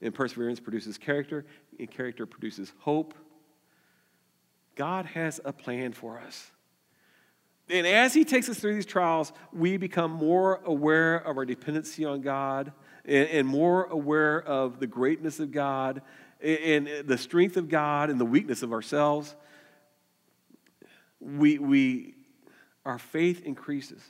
and 0.00 0.14
perseverance 0.14 0.60
produces 0.60 0.98
character, 0.98 1.44
and 1.78 1.90
character 1.90 2.26
produces 2.26 2.72
hope. 2.78 3.14
God 4.74 5.06
has 5.06 5.40
a 5.44 5.52
plan 5.52 5.92
for 5.92 6.18
us. 6.18 6.50
And 7.68 7.86
as 7.86 8.12
He 8.12 8.24
takes 8.24 8.48
us 8.48 8.58
through 8.58 8.74
these 8.74 8.86
trials, 8.86 9.32
we 9.52 9.76
become 9.76 10.10
more 10.10 10.60
aware 10.64 11.16
of 11.16 11.36
our 11.38 11.46
dependency 11.46 12.04
on 12.04 12.20
God 12.20 12.72
and, 13.04 13.28
and 13.28 13.48
more 13.48 13.84
aware 13.84 14.42
of 14.42 14.80
the 14.80 14.86
greatness 14.86 15.40
of 15.40 15.50
God 15.52 16.02
and, 16.42 16.88
and 16.88 17.08
the 17.08 17.16
strength 17.16 17.56
of 17.56 17.68
God 17.68 18.10
and 18.10 18.20
the 18.20 18.26
weakness 18.26 18.62
of 18.62 18.72
ourselves. 18.72 19.34
We, 21.20 21.58
we 21.58 22.13
our 22.84 22.98
faith 22.98 23.44
increases. 23.44 24.02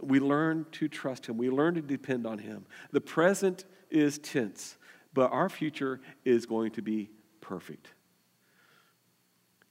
We 0.00 0.20
learn 0.20 0.66
to 0.72 0.88
trust 0.88 1.26
Him, 1.26 1.38
we 1.38 1.50
learn 1.50 1.74
to 1.74 1.82
depend 1.82 2.26
on 2.26 2.38
Him. 2.38 2.66
The 2.90 3.00
present 3.00 3.64
is 3.90 4.18
tense, 4.18 4.76
but 5.14 5.30
our 5.32 5.48
future 5.48 6.00
is 6.24 6.46
going 6.46 6.72
to 6.72 6.82
be 6.82 7.10
perfect. 7.40 7.88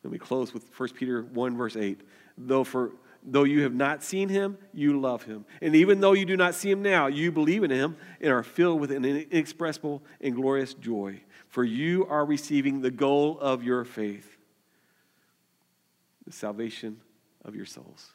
Let 0.04 0.12
me 0.12 0.20
close 0.20 0.54
with 0.54 0.66
1 0.78 0.90
Peter 0.90 1.24
1, 1.24 1.58
verse 1.58 1.76
8. 1.76 2.02
Though, 2.38 2.64
for, 2.64 2.92
though 3.24 3.44
you 3.44 3.62
have 3.62 3.74
not 3.74 4.04
seen 4.04 4.30
him, 4.30 4.58
you 4.74 5.00
love 5.00 5.24
him. 5.24 5.46
And 5.62 5.76
even 5.76 6.00
though 6.00 6.14
you 6.14 6.26
do 6.26 6.36
not 6.36 6.56
see 6.56 6.72
him 6.72 6.82
now, 6.82 7.08
you 7.08 7.32
believe 7.32 7.64
in 7.64 7.70
him 7.70 7.98
and 8.20 8.32
are 8.32 8.42
filled 8.42 8.80
with 8.80 8.92
an 8.92 9.06
inexpressible 9.06 10.02
and 10.20 10.36
glorious 10.36 10.74
joy. 10.74 11.22
For 11.50 11.64
you 11.64 12.08
are 12.08 12.26
receiving 12.26 12.82
the 12.82 12.90
goal 12.90 13.38
of 13.40 13.64
your 13.64 13.86
faith, 13.86 14.38
the 16.26 16.32
salvation 16.32 17.02
of 17.44 17.56
your 17.56 17.66
souls. 17.66 18.12